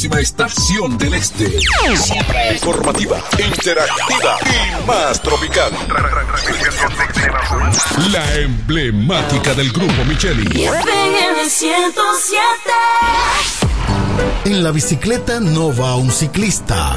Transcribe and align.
Primerísima 0.00 0.20
estación 0.22 0.96
del 0.96 1.12
este. 1.12 1.60
Siempre 1.94 2.54
Informativa, 2.54 3.22
interactiva 3.38 4.38
y 4.46 4.86
más 4.86 5.20
tropical. 5.20 5.70
La 8.10 8.34
emblemática 8.36 9.52
del 9.52 9.70
grupo 9.70 10.02
Micheli. 10.06 10.46
FM 10.64 11.50
107. 11.50 12.40
En 14.46 14.62
la 14.62 14.70
bicicleta 14.70 15.38
no 15.38 15.76
va 15.76 15.96
un 15.96 16.10
ciclista, 16.10 16.96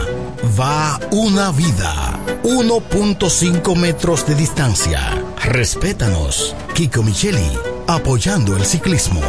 va 0.58 0.98
una 1.12 1.52
vida. 1.52 2.18
1.5 2.44 3.76
metros 3.76 4.26
de 4.26 4.36
distancia. 4.36 5.02
Respétanos. 5.44 6.56
Kiko 6.74 7.04
Micheli, 7.04 7.52
apoyando 7.86 8.56
el 8.56 8.66
ciclismo. 8.66 9.22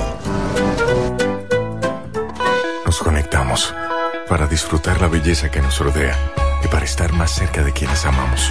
Para 4.28 4.46
disfrutar 4.46 5.00
la 5.02 5.08
belleza 5.08 5.50
que 5.50 5.60
nos 5.60 5.78
rodea 5.78 6.16
y 6.64 6.68
para 6.68 6.84
estar 6.84 7.12
más 7.12 7.30
cerca 7.30 7.62
de 7.62 7.72
quienes 7.72 8.06
amamos. 8.06 8.50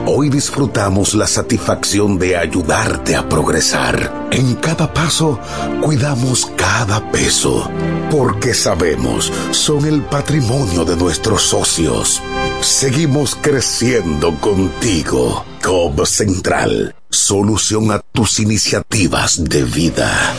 Hoy 0.06 0.28
disfrutamos 0.28 1.14
la 1.14 1.26
satisfacción 1.26 2.18
de 2.18 2.36
ayudarte 2.36 3.16
a 3.16 3.28
progresar. 3.28 4.28
En 4.30 4.54
cada 4.56 4.92
paso, 4.92 5.40
cuidamos 5.80 6.50
cada 6.56 7.10
peso, 7.10 7.68
porque 8.10 8.54
sabemos 8.54 9.32
son 9.50 9.86
el 9.86 10.02
patrimonio 10.02 10.84
de 10.84 10.96
nuestros 10.96 11.42
socios. 11.42 12.11
Seguimos 12.60 13.36
creciendo 13.40 14.34
contigo. 14.40 15.44
Cobb 15.62 16.06
Central, 16.06 16.94
solución 17.10 17.90
a 17.92 18.00
tus 18.12 18.40
iniciativas 18.40 19.44
de 19.44 19.64
vida. 19.64 20.34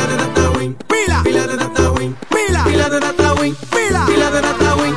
Pila 0.00 0.06
de 0.06 0.16
data 0.16 0.50
win, 0.56 0.76
pila, 0.88 1.22
pila 1.22 1.46
de 1.46 1.56
data 1.56 1.92
win, 1.92 2.16
pila, 2.30 2.64
pila 2.64 2.88
de 2.88 3.00
data 3.00 3.34
win, 3.34 3.54
pila, 3.70 4.06
pila 4.06 4.30
de 4.30 4.40
data 4.40 4.76
win, 4.76 4.94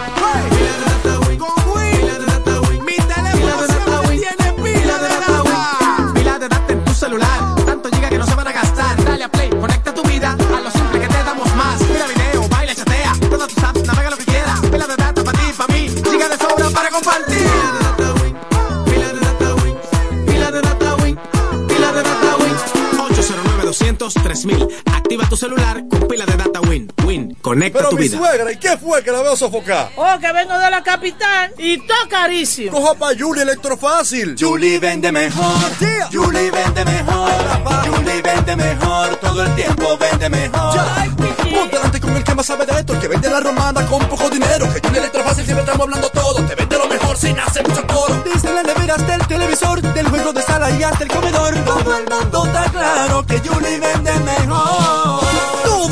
pila 0.49 0.73
de 0.79 0.85
data 0.85 1.19
win, 1.27 1.37
con 1.37 1.75
win, 1.75 1.91
pila 1.99 2.19
de 2.19 2.25
data 2.25 2.61
win, 2.61 2.85
mi 2.85 2.95
teléfono 2.95 3.67
siempre 3.67 4.17
tiene 4.17 4.53
pila 4.63 4.97
de 4.99 5.07
data 5.09 5.43
win, 5.43 6.13
pila 6.13 6.39
de 6.39 6.47
data 6.47 6.73
en 6.73 6.85
tu 6.85 6.93
celular, 6.93 7.55
tanto 7.65 7.89
giga 7.89 8.07
que 8.09 8.17
no 8.17 8.25
se 8.25 8.35
van 8.35 8.47
a 8.47 8.51
gastar, 8.53 9.03
dale 9.03 9.23
a 9.25 9.29
play, 9.29 9.49
conecta 9.49 9.93
tu 9.93 10.03
vida 10.03 10.31
a 10.31 10.61
lo 10.61 10.71
simple 10.71 11.01
que 11.01 11.07
te 11.07 11.23
damos 11.23 11.53
más, 11.55 11.81
mira 11.81 12.07
video, 12.07 12.47
baila, 12.47 12.73
chatea, 12.73 13.13
todas 13.29 13.49
tus 13.49 13.63
apps, 13.63 13.83
navega 13.85 14.09
lo 14.09 14.17
que 14.17 14.25
quieras, 14.25 14.59
pila 14.61 14.87
de 14.87 14.95
data 14.95 15.23
para 15.23 15.37
ti, 15.37 15.53
para 15.57 15.73
mí, 15.73 15.89
de 15.89 16.37
sobra 16.37 16.69
para 16.69 16.89
compartir. 16.89 17.43
Pila 24.43 24.67
de 25.17 25.25
data 25.25 25.27
win, 25.27 25.27
pila 25.27 25.27
de 25.27 25.27
data 25.27 25.27
win, 25.27 25.27
pila 25.27 25.27
de 25.27 25.27
data 25.27 25.27
win, 25.27 25.27
809 25.27 25.27
200 25.27 25.27
3000 25.27 25.27
Activa 25.27 25.29
tu 25.29 25.37
celular 25.37 25.83
con 25.89 26.07
pila 26.07 26.25
de 26.25 26.37
data 26.37 26.59
Win. 26.61 26.93
Win, 27.05 27.35
conecta 27.41 27.79
Pero 27.79 27.89
tu 27.89 27.95
mi 27.97 28.03
vida. 28.03 28.17
suegra, 28.17 28.51
¿y 28.51 28.57
qué 28.57 28.77
fue 28.77 29.03
que 29.03 29.11
la 29.11 29.21
veo 29.21 29.35
sofocar? 29.35 29.91
Oh, 29.95 30.19
que 30.19 30.31
vengo 30.31 30.57
de 30.57 30.71
la 30.71 30.81
capital 30.83 31.53
y 31.57 31.77
todo 31.77 31.97
carísimo. 32.09 32.71
Coja 32.71 32.93
pa' 32.95 33.11
Julie 33.17 33.43
Electrofácil. 33.43 34.35
Julie 34.39 34.79
vende 34.79 35.11
mejor. 35.11 35.53
Julie 36.11 36.49
vende 36.51 36.85
mejor. 36.85 37.31
Julie 37.85 38.21
vende 38.21 38.55
mejor. 38.55 39.15
Todo 39.17 39.43
el 39.43 39.55
tiempo 39.55 39.97
vende 39.97 40.29
mejor. 40.29 40.79
Ponte 41.53 41.75
delante 41.75 41.99
con 41.99 42.15
el 42.15 42.23
que 42.23 42.33
más 42.35 42.45
sabe 42.45 42.65
de 42.65 42.79
esto, 42.79 42.93
el 42.93 42.99
que 42.99 43.07
vende 43.07 43.29
la 43.29 43.39
romana 43.39 43.85
con 43.85 43.99
poco 44.07 44.29
dinero. 44.29 44.67
Que 44.73 44.79
Julie 44.87 44.99
Electrofácil 44.99 45.45
siempre 45.45 45.63
estamos 45.65 45.81
hablando 45.81 46.09
todo. 46.09 46.43
Te 46.45 46.55
vende 46.55 46.77
lo 46.77 46.87
mejor 46.87 47.17
sin 47.17 47.37
hacer 47.39 47.67
mucho 47.67 47.85
coro. 47.87 48.23
Desde 48.23 48.53
las 48.53 48.63
neveras 48.65 49.05
del 49.05 49.27
televisor, 49.27 49.81
del 49.81 50.07
juego 50.09 50.33
de 50.33 50.41
sala 50.41 50.71
y 50.71 50.81
hasta 50.83 51.03
el 51.03 51.09
comedor. 51.09 51.53
Todo 51.65 51.97
el 51.97 52.05
mundo 52.09 52.45
está 52.45 52.63
claro 52.71 53.25
que 53.25 53.39
Julie 53.39 53.79
vende 53.79 54.13
mejor. 54.19 55.02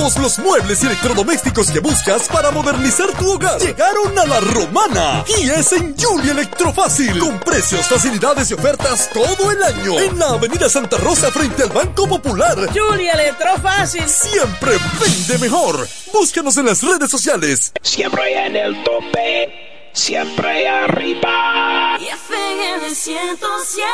Todos 0.01 0.17
los 0.17 0.39
muebles 0.39 0.81
y 0.81 0.87
electrodomésticos 0.87 1.69
que 1.69 1.79
buscas 1.79 2.27
para 2.27 2.49
modernizar 2.49 3.11
tu 3.19 3.33
hogar 3.33 3.59
llegaron 3.61 4.17
a 4.17 4.25
la 4.25 4.39
romana. 4.39 5.23
Y 5.27 5.47
es 5.47 5.73
en 5.73 5.95
Julie 5.95 6.31
Electrofácil. 6.31 7.19
Con 7.19 7.39
precios, 7.39 7.85
facilidades 7.85 8.49
y 8.49 8.55
ofertas 8.55 9.11
todo 9.13 9.51
el 9.51 9.61
año. 9.61 9.99
En 9.99 10.17
la 10.17 10.29
Avenida 10.29 10.67
Santa 10.69 10.97
Rosa 10.97 11.29
frente 11.29 11.61
al 11.61 11.69
Banco 11.69 12.07
Popular. 12.07 12.57
Julia 12.73 13.11
Electrofácil. 13.11 14.09
Siempre 14.09 14.71
vende 14.99 15.37
mejor. 15.37 15.87
Búscanos 16.11 16.57
en 16.57 16.65
las 16.65 16.81
redes 16.81 17.11
sociales. 17.11 17.71
Siempre 17.83 18.47
en 18.47 18.55
el 18.55 18.83
tope, 18.83 19.91
siempre 19.93 20.67
arriba. 20.67 21.99
Y 21.99 22.07
FM 22.07 22.95
107. 22.95 23.85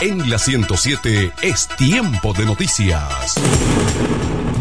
En 0.00 0.28
la 0.28 0.38
107 0.38 1.32
es 1.42 1.68
tiempo 1.68 2.32
de 2.32 2.44
noticias. 2.44 3.34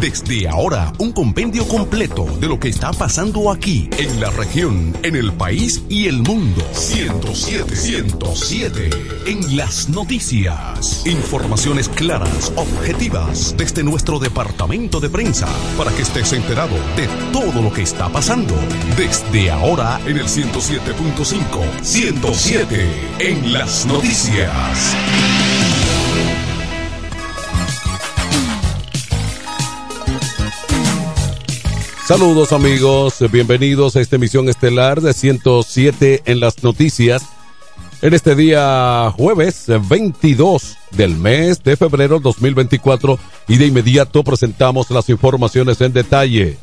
Desde 0.03 0.49
ahora, 0.49 0.91
un 0.97 1.13
compendio 1.13 1.65
completo 1.65 2.25
de 2.41 2.49
lo 2.49 2.59
que 2.59 2.67
está 2.67 2.91
pasando 2.91 3.49
aquí, 3.49 3.89
en 3.97 4.19
la 4.19 4.31
región, 4.31 4.93
en 5.01 5.15
el 5.15 5.31
país 5.31 5.81
y 5.87 6.07
el 6.09 6.23
mundo. 6.23 6.61
107, 6.73 7.73
107. 7.73 8.89
En 9.27 9.55
las 9.55 9.87
noticias. 9.87 11.03
Informaciones 11.05 11.87
claras, 11.87 12.51
objetivas, 12.57 13.55
desde 13.57 13.81
nuestro 13.81 14.19
departamento 14.19 14.99
de 14.99 15.09
prensa, 15.09 15.47
para 15.77 15.93
que 15.93 16.01
estés 16.01 16.33
enterado 16.33 16.75
de 16.97 17.07
todo 17.31 17.61
lo 17.61 17.71
que 17.71 17.83
está 17.83 18.09
pasando. 18.09 18.55
Desde 18.97 19.51
ahora, 19.51 20.01
en 20.05 20.17
el 20.17 20.25
107.5. 20.25 21.81
107. 21.81 22.89
En 23.19 23.53
las 23.53 23.85
noticias. 23.85 24.97
Saludos 32.05 32.51
amigos, 32.51 33.23
bienvenidos 33.31 33.95
a 33.95 34.01
esta 34.01 34.17
emisión 34.17 34.49
estelar 34.49 34.99
de 34.99 35.13
107 35.13 36.23
en 36.25 36.41
las 36.41 36.61
noticias. 36.61 37.23
En 38.01 38.13
este 38.13 38.35
día 38.35 39.09
jueves 39.15 39.67
22 39.87 40.77
del 40.91 41.15
mes 41.15 41.63
de 41.63 41.77
febrero 41.77 42.19
2024 42.19 43.17
y 43.47 43.55
de 43.55 43.67
inmediato 43.67 44.21
presentamos 44.21 44.91
las 44.91 45.07
informaciones 45.07 45.79
en 45.79 45.93
detalle. 45.93 46.57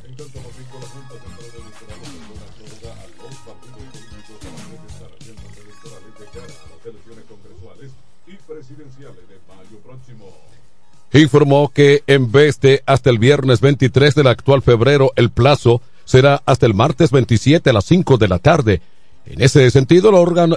Informó 11.18 11.72
que 11.74 12.02
en 12.06 12.30
vez 12.30 12.60
de 12.60 12.82
hasta 12.86 13.10
el 13.10 13.18
viernes 13.18 13.60
23 13.60 14.14
del 14.14 14.28
actual 14.28 14.62
febrero, 14.62 15.12
el 15.16 15.30
plazo 15.30 15.82
será 16.04 16.42
hasta 16.46 16.66
el 16.66 16.74
martes 16.74 17.10
27 17.10 17.68
a 17.68 17.72
las 17.72 17.84
5 17.84 18.16
de 18.16 18.28
la 18.28 18.38
tarde. 18.38 18.80
En 19.26 19.42
ese 19.42 19.70
sentido, 19.70 20.10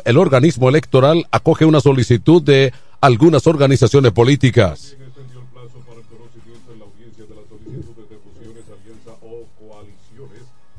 el, 0.06 0.18
organismo 0.18 0.70
electoral 0.70 1.28
acoge 1.32 1.66
una 1.66 1.80
solicitud 1.80 2.42
de 2.42 2.74
algunas 3.02 3.48
organizaciones 3.48 4.12
políticas. 4.12 4.96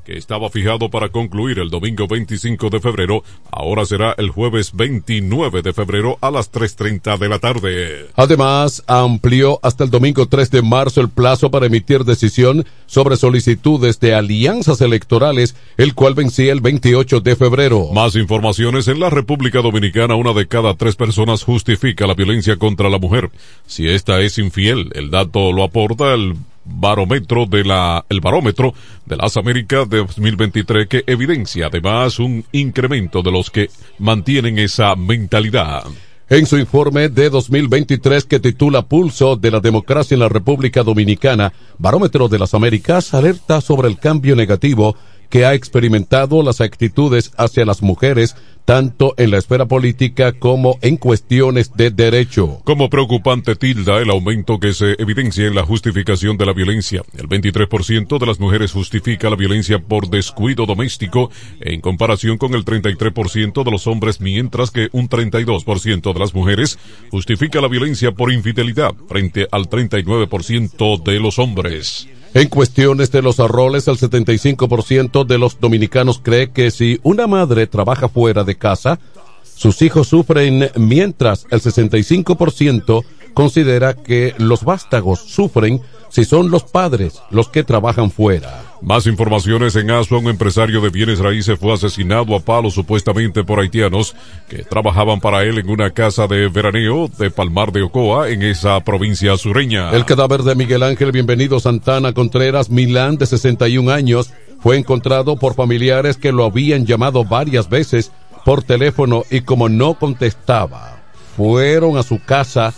Que 0.04 0.18
estaba 0.18 0.50
fijado 0.50 0.90
para 0.90 1.08
concluir 1.08 1.58
el 1.58 1.70
domingo 1.70 2.06
25 2.06 2.70
de 2.70 2.80
febrero, 2.80 3.24
ahora 3.50 3.86
será 3.86 4.14
el 4.18 4.30
jueves 4.30 4.72
29 4.74 5.62
de 5.62 5.72
febrero 5.72 6.18
a 6.20 6.30
las 6.30 6.52
3.30 6.52 7.18
de 7.18 7.28
la 7.28 7.38
tarde. 7.38 8.06
Además, 8.14 8.82
amplió 8.86 9.58
hasta 9.62 9.84
el 9.84 9.90
domingo 9.90 10.26
3 10.26 10.50
de 10.50 10.62
marzo 10.62 11.00
el 11.00 11.08
plazo 11.08 11.50
para 11.50 11.66
emitir 11.66 12.04
decisión 12.04 12.64
sobre 12.86 13.16
solicitudes 13.16 13.98
de 14.00 14.14
alianzas 14.14 14.80
electorales, 14.80 15.56
el 15.76 15.94
cual 15.94 16.14
vencía 16.14 16.52
el 16.52 16.60
28 16.60 17.20
de 17.20 17.36
febrero. 17.36 17.88
Más 17.92 18.14
informaciones 18.16 18.88
en 18.88 19.00
la 19.00 19.10
República 19.10 19.62
Dominicana, 19.62 20.14
una 20.14 20.32
de 20.32 20.46
cada 20.46 20.74
tres 20.74 20.96
personas 20.96 21.42
justifica 21.42 22.06
la 22.06 22.14
violencia 22.14 22.56
contra 22.56 22.88
la 22.88 22.98
mujer. 22.98 23.30
Si 23.66 23.88
esta 23.88 24.20
es 24.20 24.38
infiel, 24.38 24.90
el 24.94 25.10
dato 25.10 25.52
lo 25.52 25.64
aporta 25.64 26.12
el 26.14 26.34
barómetro 26.64 27.46
de 27.46 27.64
la 27.64 28.04
el 28.08 28.20
barómetro 28.20 28.74
de 29.06 29.16
las 29.16 29.36
Américas 29.36 29.88
de 29.88 29.98
2023 29.98 30.86
que 30.88 31.04
evidencia 31.06 31.66
además 31.66 32.18
un 32.18 32.44
incremento 32.52 33.22
de 33.22 33.30
los 33.30 33.50
que 33.50 33.68
mantienen 33.98 34.58
esa 34.58 34.96
mentalidad. 34.96 35.84
En 36.28 36.46
su 36.46 36.56
informe 36.56 37.10
de 37.10 37.28
2023 37.28 38.24
que 38.24 38.40
titula 38.40 38.82
Pulso 38.82 39.36
de 39.36 39.50
la 39.50 39.60
Democracia 39.60 40.14
en 40.14 40.20
la 40.20 40.30
República 40.30 40.82
Dominicana, 40.82 41.52
Barómetro 41.78 42.28
de 42.28 42.38
las 42.38 42.54
Américas 42.54 43.12
alerta 43.12 43.60
sobre 43.60 43.88
el 43.88 43.98
cambio 43.98 44.34
negativo 44.34 44.96
que 45.28 45.44
ha 45.44 45.52
experimentado 45.52 46.42
las 46.42 46.60
actitudes 46.60 47.32
hacia 47.36 47.64
las 47.64 47.82
mujeres 47.82 48.36
tanto 48.64 49.14
en 49.16 49.30
la 49.30 49.38
esfera 49.38 49.66
política 49.66 50.32
como 50.32 50.78
en 50.82 50.96
cuestiones 50.96 51.72
de 51.76 51.90
derecho. 51.90 52.60
Como 52.64 52.88
preocupante 52.90 53.56
tilda 53.56 54.00
el 54.00 54.10
aumento 54.10 54.58
que 54.58 54.72
se 54.72 54.96
evidencia 54.98 55.46
en 55.46 55.54
la 55.54 55.64
justificación 55.64 56.36
de 56.36 56.46
la 56.46 56.52
violencia. 56.52 57.02
El 57.16 57.28
23% 57.28 58.18
de 58.18 58.26
las 58.26 58.40
mujeres 58.40 58.72
justifica 58.72 59.30
la 59.30 59.36
violencia 59.36 59.78
por 59.78 60.08
descuido 60.08 60.66
doméstico 60.66 61.30
en 61.60 61.80
comparación 61.80 62.38
con 62.38 62.54
el 62.54 62.64
33% 62.64 63.64
de 63.64 63.70
los 63.70 63.86
hombres, 63.86 64.20
mientras 64.20 64.70
que 64.70 64.88
un 64.92 65.08
32% 65.08 66.12
de 66.12 66.20
las 66.20 66.34
mujeres 66.34 66.78
justifica 67.10 67.60
la 67.60 67.68
violencia 67.68 68.12
por 68.12 68.32
infidelidad 68.32 68.94
frente 69.08 69.46
al 69.50 69.68
39% 69.68 71.02
de 71.02 71.20
los 71.20 71.38
hombres. 71.38 72.08
En 72.34 72.48
cuestiones 72.48 73.12
de 73.12 73.22
los 73.22 73.38
arroles, 73.38 73.86
el 73.86 73.96
75% 73.96 75.24
de 75.24 75.38
los 75.38 75.60
dominicanos 75.60 76.18
cree 76.20 76.50
que 76.50 76.72
si 76.72 76.98
una 77.04 77.28
madre 77.28 77.68
trabaja 77.68 78.08
fuera 78.08 78.42
de 78.42 78.56
casa, 78.56 78.98
sus 79.44 79.80
hijos 79.82 80.08
sufren, 80.08 80.68
mientras 80.74 81.46
el 81.50 81.62
65% 81.62 83.04
considera 83.34 83.94
que 83.94 84.34
los 84.38 84.64
vástagos 84.64 85.20
sufren 85.20 85.80
si 86.08 86.24
son 86.24 86.50
los 86.50 86.62
padres 86.62 87.20
los 87.30 87.48
que 87.48 87.64
trabajan 87.64 88.10
fuera. 88.10 88.62
Más 88.80 89.06
informaciones 89.06 89.74
en 89.74 89.90
Asua, 89.90 90.18
un 90.18 90.28
empresario 90.28 90.80
de 90.80 90.90
bienes 90.90 91.18
raíces 91.18 91.58
fue 91.58 91.72
asesinado 91.72 92.36
a 92.36 92.40
palos 92.40 92.74
supuestamente 92.74 93.42
por 93.42 93.58
haitianos 93.58 94.14
que 94.48 94.62
trabajaban 94.62 95.20
para 95.20 95.42
él 95.42 95.58
en 95.58 95.68
una 95.70 95.90
casa 95.90 96.26
de 96.28 96.48
veraneo 96.48 97.08
de 97.18 97.30
Palmar 97.30 97.72
de 97.72 97.82
Ocoa 97.82 98.28
en 98.28 98.42
esa 98.42 98.78
provincia 98.80 99.36
sureña. 99.36 99.90
El 99.90 100.04
cadáver 100.04 100.42
de 100.42 100.54
Miguel 100.54 100.82
Ángel 100.84 101.12
Bienvenido 101.12 101.58
Santana 101.58 102.12
Contreras 102.12 102.70
Milán 102.70 103.16
de 103.16 103.26
61 103.26 103.90
años 103.90 104.32
fue 104.60 104.76
encontrado 104.76 105.36
por 105.36 105.54
familiares 105.54 106.16
que 106.16 106.30
lo 106.30 106.44
habían 106.44 106.86
llamado 106.86 107.24
varias 107.24 107.68
veces 107.68 108.12
por 108.44 108.62
teléfono 108.62 109.24
y 109.30 109.40
como 109.40 109.68
no 109.68 109.94
contestaba, 109.94 110.98
fueron 111.36 111.96
a 111.96 112.02
su 112.02 112.22
casa. 112.22 112.72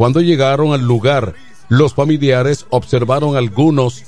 Cuando 0.00 0.22
llegaron 0.22 0.72
al 0.72 0.80
lugar, 0.80 1.34
los 1.68 1.92
familiares 1.92 2.64
observaron 2.70 3.36
algunos 3.36 4.02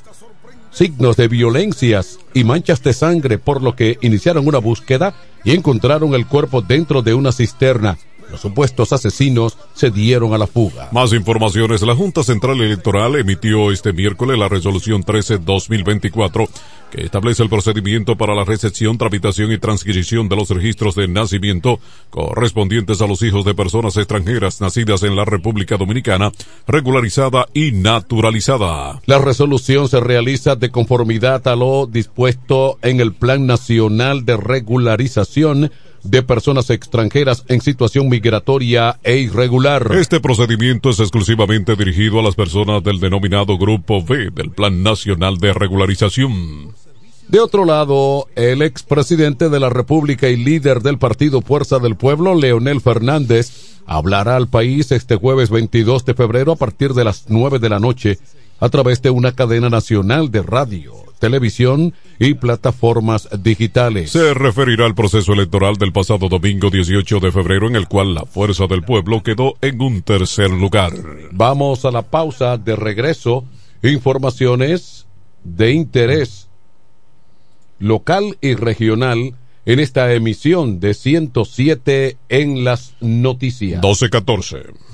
signos 0.70 1.18
de 1.18 1.28
violencias 1.28 2.18
y 2.32 2.44
manchas 2.44 2.82
de 2.82 2.94
sangre, 2.94 3.36
por 3.36 3.62
lo 3.62 3.76
que 3.76 3.98
iniciaron 4.00 4.48
una 4.48 4.56
búsqueda 4.56 5.12
y 5.44 5.50
encontraron 5.50 6.14
el 6.14 6.26
cuerpo 6.26 6.62
dentro 6.62 7.02
de 7.02 7.12
una 7.12 7.30
cisterna. 7.30 7.98
Los 8.32 8.40
supuestos 8.40 8.94
asesinos 8.94 9.58
se 9.74 9.90
dieron 9.90 10.32
a 10.32 10.38
la 10.38 10.46
fuga. 10.46 10.88
Más 10.90 11.12
informaciones. 11.12 11.82
La 11.82 11.94
Junta 11.94 12.24
Central 12.24 12.62
Electoral 12.62 13.16
emitió 13.16 13.70
este 13.70 13.92
miércoles 13.92 14.38
la 14.38 14.48
resolución 14.48 15.04
13-2024 15.04 16.48
que 16.92 17.04
establece 17.04 17.42
el 17.42 17.48
procedimiento 17.48 18.16
para 18.16 18.34
la 18.34 18.44
recepción, 18.44 18.98
tramitación 18.98 19.50
y 19.50 19.58
transcripción 19.58 20.28
de 20.28 20.36
los 20.36 20.50
registros 20.50 20.94
de 20.94 21.08
nacimiento 21.08 21.80
correspondientes 22.10 23.00
a 23.00 23.06
los 23.06 23.22
hijos 23.22 23.46
de 23.46 23.54
personas 23.54 23.96
extranjeras 23.96 24.60
nacidas 24.60 25.02
en 25.02 25.16
la 25.16 25.24
República 25.24 25.78
Dominicana, 25.78 26.32
regularizada 26.66 27.46
y 27.54 27.72
naturalizada. 27.72 29.00
La 29.06 29.18
resolución 29.18 29.88
se 29.88 30.00
realiza 30.00 30.54
de 30.54 30.70
conformidad 30.70 31.48
a 31.48 31.56
lo 31.56 31.86
dispuesto 31.86 32.78
en 32.82 33.00
el 33.00 33.14
Plan 33.14 33.46
Nacional 33.46 34.26
de 34.26 34.36
Regularización 34.36 35.70
de 36.02 36.22
personas 36.22 36.70
extranjeras 36.70 37.44
en 37.48 37.60
situación 37.60 38.08
migratoria 38.08 38.98
e 39.02 39.16
irregular. 39.18 39.90
Este 39.94 40.20
procedimiento 40.20 40.90
es 40.90 41.00
exclusivamente 41.00 41.76
dirigido 41.76 42.20
a 42.20 42.22
las 42.22 42.34
personas 42.34 42.82
del 42.82 43.00
denominado 43.00 43.58
Grupo 43.58 44.02
B 44.02 44.30
del 44.30 44.50
Plan 44.50 44.82
Nacional 44.82 45.38
de 45.38 45.52
Regularización. 45.52 46.74
De 47.28 47.40
otro 47.40 47.64
lado, 47.64 48.28
el 48.34 48.62
expresidente 48.62 49.48
de 49.48 49.60
la 49.60 49.70
República 49.70 50.28
y 50.28 50.36
líder 50.36 50.82
del 50.82 50.98
partido 50.98 51.40
Fuerza 51.40 51.78
del 51.78 51.96
Pueblo, 51.96 52.34
Leonel 52.34 52.80
Fernández, 52.80 53.78
hablará 53.86 54.36
al 54.36 54.48
país 54.48 54.92
este 54.92 55.16
jueves 55.16 55.50
22 55.50 56.04
de 56.04 56.14
febrero 56.14 56.52
a 56.52 56.56
partir 56.56 56.92
de 56.94 57.04
las 57.04 57.26
9 57.28 57.58
de 57.58 57.68
la 57.68 57.78
noche 57.78 58.18
a 58.60 58.68
través 58.68 59.02
de 59.02 59.10
una 59.10 59.32
cadena 59.32 59.68
nacional 59.70 60.30
de 60.30 60.42
radio, 60.42 60.94
televisión 61.22 61.94
y 62.18 62.34
plataformas 62.34 63.28
digitales. 63.44 64.10
Se 64.10 64.34
referirá 64.34 64.86
al 64.86 64.96
proceso 64.96 65.32
electoral 65.32 65.76
del 65.76 65.92
pasado 65.92 66.28
domingo 66.28 66.68
18 66.68 67.20
de 67.20 67.30
febrero 67.30 67.68
en 67.68 67.76
el 67.76 67.86
cual 67.86 68.12
la 68.12 68.26
Fuerza 68.26 68.66
del 68.66 68.82
Pueblo 68.82 69.22
quedó 69.22 69.54
en 69.60 69.80
un 69.80 70.02
tercer 70.02 70.50
lugar. 70.50 70.92
Vamos 71.30 71.84
a 71.84 71.92
la 71.92 72.02
pausa 72.02 72.58
de 72.58 72.74
regreso. 72.74 73.44
Informaciones 73.84 75.06
de 75.44 75.70
interés 75.70 76.48
local 77.78 78.36
y 78.40 78.54
regional 78.54 79.36
en 79.64 79.78
esta 79.78 80.12
emisión 80.12 80.80
de 80.80 80.92
107 80.92 82.16
en 82.30 82.64
las 82.64 82.94
noticias. 83.00 83.80
1214. 83.80 84.91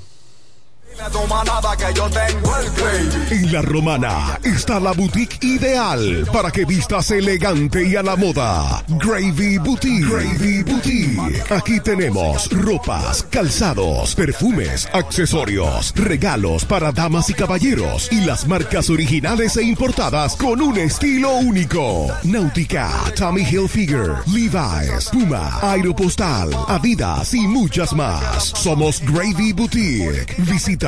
En 3.31 3.53
la 3.53 3.61
romana 3.61 4.37
está 4.43 4.81
la 4.81 4.91
boutique 4.91 5.37
ideal 5.41 6.27
para 6.33 6.51
que 6.51 6.65
vistas 6.65 7.11
elegante 7.11 7.87
y 7.87 7.95
a 7.95 8.03
la 8.03 8.17
moda. 8.17 8.83
Gravy 8.87 9.59
Boutique. 9.59 10.05
Gravy 10.05 10.63
Boutique. 10.63 11.43
Aquí 11.51 11.79
tenemos 11.79 12.49
ropas, 12.51 13.23
calzados, 13.29 14.13
perfumes, 14.13 14.89
accesorios, 14.91 15.93
regalos 15.95 16.65
para 16.65 16.91
damas 16.91 17.29
y 17.29 17.33
caballeros 17.33 18.11
y 18.11 18.25
las 18.25 18.45
marcas 18.45 18.89
originales 18.89 19.55
e 19.55 19.63
importadas 19.63 20.35
con 20.35 20.61
un 20.61 20.77
estilo 20.77 21.33
único. 21.37 22.07
Náutica, 22.23 22.91
Tommy 23.15 23.43
Hilfiger, 23.43 24.15
Levi's, 24.27 25.09
Puma, 25.13 25.59
Aeropostal, 25.61 26.49
Adidas 26.67 27.33
y 27.33 27.47
muchas 27.47 27.93
más. 27.93 28.43
Somos 28.43 29.01
Gravy 29.01 29.53
Boutique. 29.53 30.35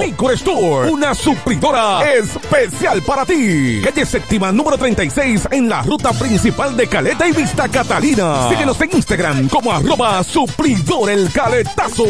Licor 0.00 0.32
Store. 0.34 0.90
Una 0.90 1.14
supridora 1.14 2.12
especial 2.14 3.02
para 3.02 3.24
ti. 3.24 3.80
Calle 3.84 4.06
séptima 4.06 4.52
número 4.52 4.76
36 4.76 5.48
en 5.50 5.68
la 5.68 5.82
ruta 5.82 6.12
principal 6.12 6.76
de 6.76 6.86
Caleta 6.86 7.26
y 7.28 7.32
Vista 7.32 7.68
Catalina. 7.68 8.48
Síguenos 8.48 8.80
en 8.80 8.96
Instagram 8.96 9.48
como 9.48 9.72
arroba 9.72 10.22
supridor 10.24 11.10
el 11.10 11.30
caletazo. 11.30 12.04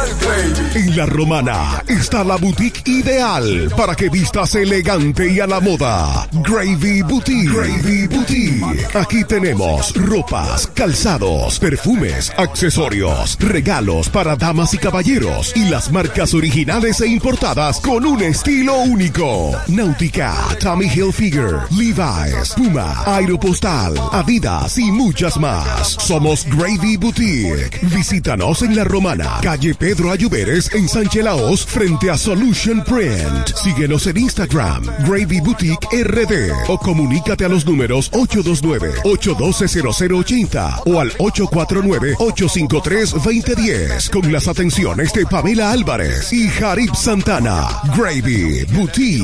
En 0.75 0.95
la 0.95 1.05
romana 1.05 1.83
está 1.87 2.23
la 2.23 2.35
boutique 2.35 2.83
ideal 2.85 3.71
para 3.75 3.95
que 3.95 4.09
vistas 4.09 4.55
elegante 4.55 5.31
y 5.31 5.39
a 5.39 5.47
la 5.47 5.59
moda. 5.59 6.27
Gravy 6.31 7.01
Boutique. 7.01 7.49
Gravy 7.49 8.07
Boutique. 8.07 8.87
Aquí 8.95 9.23
tenemos 9.23 9.93
ropas, 9.95 10.67
calzados, 10.67 11.59
perfumes, 11.59 12.31
accesorios, 12.37 13.37
regalos 13.39 14.09
para 14.09 14.35
damas 14.35 14.73
y 14.73 14.77
caballeros 14.77 15.55
y 15.55 15.69
las 15.69 15.91
marcas 15.91 16.33
originales 16.33 17.01
e 17.01 17.07
importadas 17.07 17.79
con 17.79 18.05
un 18.05 18.21
estilo 18.21 18.75
único. 18.81 19.51
Náutica, 19.67 20.35
Tommy 20.59 20.87
Hilfiger, 20.87 21.59
Levi's, 21.71 22.53
Puma, 22.55 23.03
Aeropostal, 23.05 23.93
Adidas 24.11 24.77
y 24.77 24.91
muchas 24.91 25.37
más. 25.37 25.87
Somos 25.99 26.45
Gravy 26.45 26.97
Boutique. 26.97 27.79
Visítanos 27.95 28.61
en 28.61 28.75
La 28.75 28.83
Romana, 28.83 29.39
calle 29.41 29.73
Pedro 29.73 30.11
Ayuberes, 30.11 30.69
en 30.73 30.89
Sánchez 30.89 31.23
Laos, 31.23 31.65
frente 31.65 32.11
a 32.11 32.17
Solution 32.17 32.83
Print. 32.83 33.55
Síguenos 33.55 34.05
en 34.07 34.17
Instagram, 34.17 34.83
Gravy 35.07 35.39
Boutique 35.39 35.87
RD, 36.03 36.51
o 36.67 36.77
comunícate 36.77 37.45
a 37.45 37.47
los 37.47 37.65
números 37.65 38.11
829-812-0080 38.11 40.81
o 40.87 40.99
al 40.99 41.13
849-853-2010 41.13 44.09
con 44.09 44.29
las 44.29 44.49
atenciones 44.49 45.13
de 45.13 45.25
Pamela 45.25 45.71
Álvarez 45.71 46.33
y 46.33 46.49
Jarib 46.49 46.93
Santana. 46.95 47.65
Gravy 47.95 48.65
Boutique. 48.73 49.23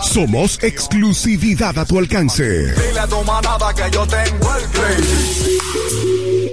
Somos 0.00 0.62
exclusividad 0.62 1.76
a 1.76 1.84
tu 1.84 1.98
alcance. 1.98 2.72
Dile 2.72 3.00
a 3.00 3.08
tu 3.08 3.20
manada 3.24 3.74
que 3.74 3.90
yo 3.90 4.06
tengo 4.06 4.54
el 4.54 4.62
gravy. 4.72 5.56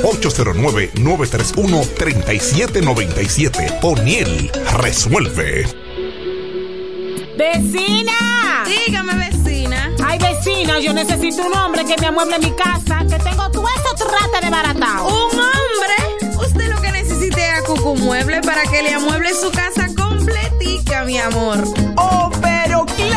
809-931-3797. 1.82 3.78
O'Neill 3.82 4.50
resuelve. 4.78 5.66
¡Vecina! 7.36 8.64
Dígame, 8.66 9.14
vecina. 9.14 9.90
Ay, 10.04 10.18
vecina, 10.18 10.78
yo 10.80 10.92
necesito 10.92 11.46
un 11.46 11.54
hombre 11.56 11.84
que 11.84 11.96
me 12.00 12.08
amueble 12.08 12.38
mi 12.38 12.52
casa, 12.52 13.04
que 13.08 13.18
tengo 13.18 13.50
todo 13.50 13.64
esto 13.76 14.04
rata 14.08 14.40
de 14.42 14.50
barata. 14.50 15.02
Un 15.02 15.30
hombre. 15.40 15.96
Usted 16.38 16.68
lo 16.68 16.80
que 16.80 16.92
necesite 16.92 17.40
es 17.40 17.60
a 17.60 17.62
Cucu 17.64 17.96
Mueble 17.96 18.40
para 18.42 18.62
que 18.64 18.82
le 18.82 18.92
amueble 18.92 19.32
su 19.34 19.50
casa 19.50 19.88
completica, 19.96 21.04
mi 21.04 21.18
amor. 21.18 21.64
Oh, 21.96 22.30
pero 22.42 22.59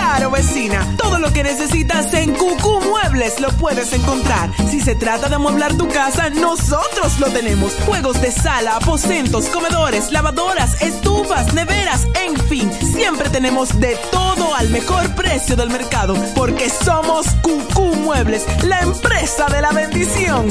claro, 0.04 0.32
vecina. 0.32 0.86
Todo 0.98 1.18
lo 1.18 1.32
que 1.32 1.44
necesitas 1.44 2.14
en 2.14 2.34
Cucú 2.34 2.82
Muebles 2.82 3.40
lo 3.40 3.50
puedes 3.52 3.94
encontrar. 3.94 4.50
Si 4.70 4.82
se 4.82 4.96
trata 4.96 5.30
de 5.30 5.36
amueblar 5.36 5.76
tu 5.76 5.88
casa, 5.88 6.30
nosotros 6.30 7.20
lo 7.20 7.28
tenemos. 7.28 7.74
Juegos 7.86 8.22
de 8.22 8.32
sala, 8.32 8.76
aposentos, 8.76 9.46
comedores, 9.46 10.12
lavadoras, 10.12 10.82
estufas, 10.82 11.54
neveras, 11.54 12.06
en 12.26 12.36
fin. 12.48 12.70
Siempre 12.82 13.30
tenemos 13.30 13.80
de 13.80 13.98
todo 14.12 14.54
al 14.56 14.70
mejor 14.70 15.16
precio 15.16 15.56
del 15.56 15.70
mercado. 15.70 16.16
Porque 16.36 16.70
somos 16.70 17.26
Cucú 17.42 17.96
Muebles, 17.96 18.46
la 18.64 18.82
empresa 18.82 19.46
de 19.48 19.62
la 19.62 19.72
bendición. 19.72 20.50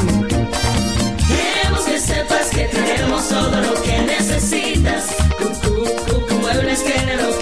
Queremos 1.28 1.84
que 1.84 1.98
sepas 1.98 2.48
que 2.48 2.64
tenemos 2.64 3.28
todo 3.28 3.60
lo 3.60 3.74
que 3.82 3.98
necesitas. 4.02 5.04
Cucú, 5.38 5.84
Cucú 6.06 6.34
Muebles 6.40 6.82
tiene 6.84 7.12
que 7.38 7.41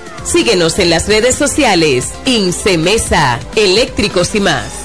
Síguenos 0.23 0.79
en 0.79 0.89
las 0.89 1.07
redes 1.07 1.35
sociales. 1.35 2.11
Incemesa, 2.25 3.39
eléctricos 3.55 4.35
y 4.35 4.39
más. 4.39 4.81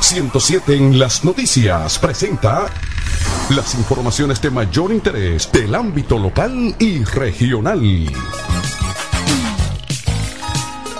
107 0.00 0.74
en 0.74 0.98
las 0.98 1.22
noticias 1.22 1.98
presenta 1.98 2.66
las 3.50 3.74
informaciones 3.74 4.40
de 4.40 4.50
mayor 4.50 4.90
interés 4.90 5.52
del 5.52 5.74
ámbito 5.74 6.18
local 6.18 6.74
y 6.78 7.04
regional. 7.04 8.06